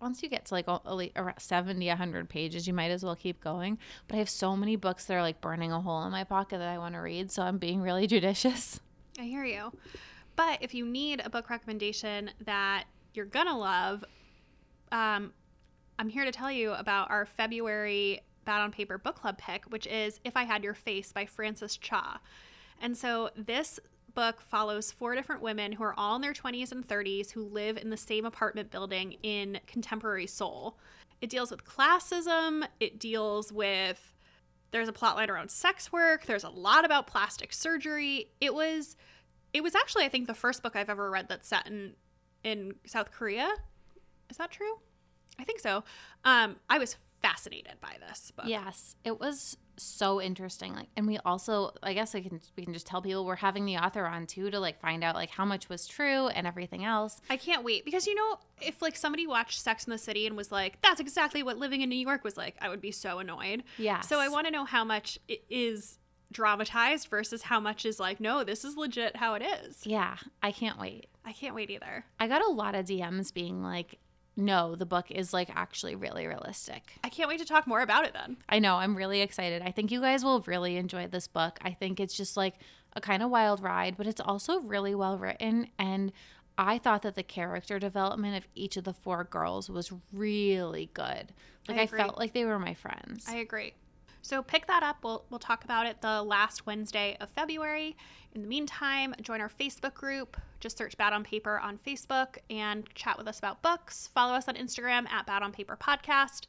[0.00, 0.68] once you get to like
[1.16, 3.78] around 70, 100 pages, you might as well keep going.
[4.06, 6.58] But I have so many books that are like burning a hole in my pocket
[6.58, 7.32] that I want to read.
[7.32, 8.80] So I'm being really judicious.
[9.18, 9.72] I hear you.
[10.36, 12.84] But if you need a book recommendation that
[13.14, 14.04] you're gonna love,
[14.92, 15.32] um,
[15.98, 19.86] I'm here to tell you about our February Bad on Paper book club pick, which
[19.88, 22.20] is If I Had Your Face by Frances Cha.
[22.80, 23.80] And so this
[24.14, 27.76] book follows four different women who are all in their 20s and 30s who live
[27.76, 30.78] in the same apartment building in contemporary Seoul.
[31.20, 34.12] It deals with classism, it deals with
[34.70, 38.30] there's a plotline around sex work, there's a lot about plastic surgery.
[38.40, 38.96] It was
[39.52, 41.94] it was actually I think the first book I've ever read that's set in
[42.44, 43.50] in South Korea.
[44.30, 44.78] Is that true?
[45.38, 45.84] I think so.
[46.24, 48.46] Um I was fascinated by this book.
[48.46, 50.74] Yes, it was so interesting.
[50.74, 53.64] Like, and we also, I guess, I can we can just tell people we're having
[53.64, 56.84] the author on too to like find out like how much was true and everything
[56.84, 57.20] else.
[57.30, 60.36] I can't wait because you know if like somebody watched Sex in the City and
[60.36, 63.18] was like that's exactly what living in New York was like, I would be so
[63.18, 63.64] annoyed.
[63.76, 64.00] Yeah.
[64.00, 65.98] So I want to know how much it is
[66.30, 69.86] dramatized versus how much is like no, this is legit how it is.
[69.86, 71.06] Yeah, I can't wait.
[71.24, 72.04] I can't wait either.
[72.18, 73.98] I got a lot of DMs being like,
[74.38, 78.06] "No, the book is like actually really realistic." I can't wait to talk more about
[78.06, 78.38] it then.
[78.48, 78.76] I know.
[78.76, 79.60] I'm really excited.
[79.60, 81.58] I think you guys will really enjoy this book.
[81.62, 82.54] I think it's just like
[82.94, 85.68] a kind of wild ride, but it's also really well written.
[85.78, 86.12] And
[86.56, 91.32] I thought that the character development of each of the four girls was really good.
[91.68, 93.26] Like, I I, felt like they were my friends.
[93.28, 93.74] I agree.
[94.28, 94.98] So pick that up.
[95.02, 97.96] We'll we'll talk about it the last Wednesday of February.
[98.34, 100.36] In the meantime, join our Facebook group.
[100.60, 104.10] Just search Bad on Paper on Facebook and chat with us about books.
[104.14, 106.42] Follow us on Instagram at Bad on Paper Podcast.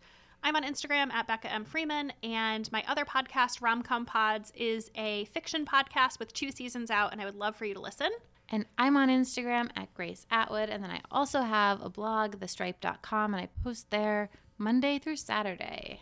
[0.43, 1.63] I'm on Instagram at Becca M.
[1.63, 7.13] Freeman, and my other podcast, Romcom Pods, is a fiction podcast with two seasons out,
[7.13, 8.09] and I would love for you to listen.
[8.49, 10.69] and I'm on Instagram at Grace Atwood.
[10.69, 16.01] And then I also have a blog, thestripe.com, and I post there Monday through Saturday.